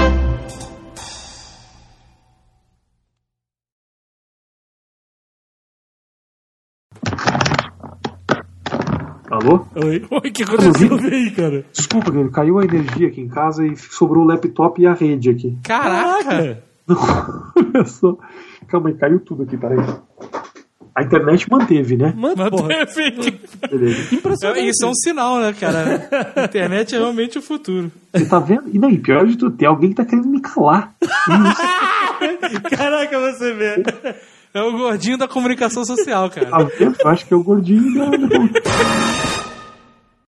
[9.76, 10.05] Oi.
[10.09, 10.97] Oi, o que aconteceu?
[10.97, 11.65] Aí, cara.
[11.71, 15.30] Desculpa, cara, caiu a energia aqui em casa e sobrou o laptop e a rede
[15.30, 15.57] aqui.
[15.63, 16.63] Caraca!
[17.55, 18.17] Olha só.
[18.67, 19.78] Calma aí, caiu tudo aqui, peraí.
[20.95, 22.13] A internet manteve, né?
[22.15, 23.39] Manteve.
[23.69, 24.15] Beleza.
[24.15, 24.69] Impressionante.
[24.69, 26.09] Isso é um sinal, né, cara?
[26.38, 27.91] A internet é realmente o futuro.
[28.13, 28.69] Você tá vendo?
[28.71, 30.95] E não, e pior de tudo, tem alguém que tá querendo me calar.
[32.69, 33.84] Caraca, você vê.
[34.53, 36.49] É o gordinho da comunicação social, cara.
[36.49, 36.67] Tá?
[36.80, 39.45] Eu acho que é o gordinho da.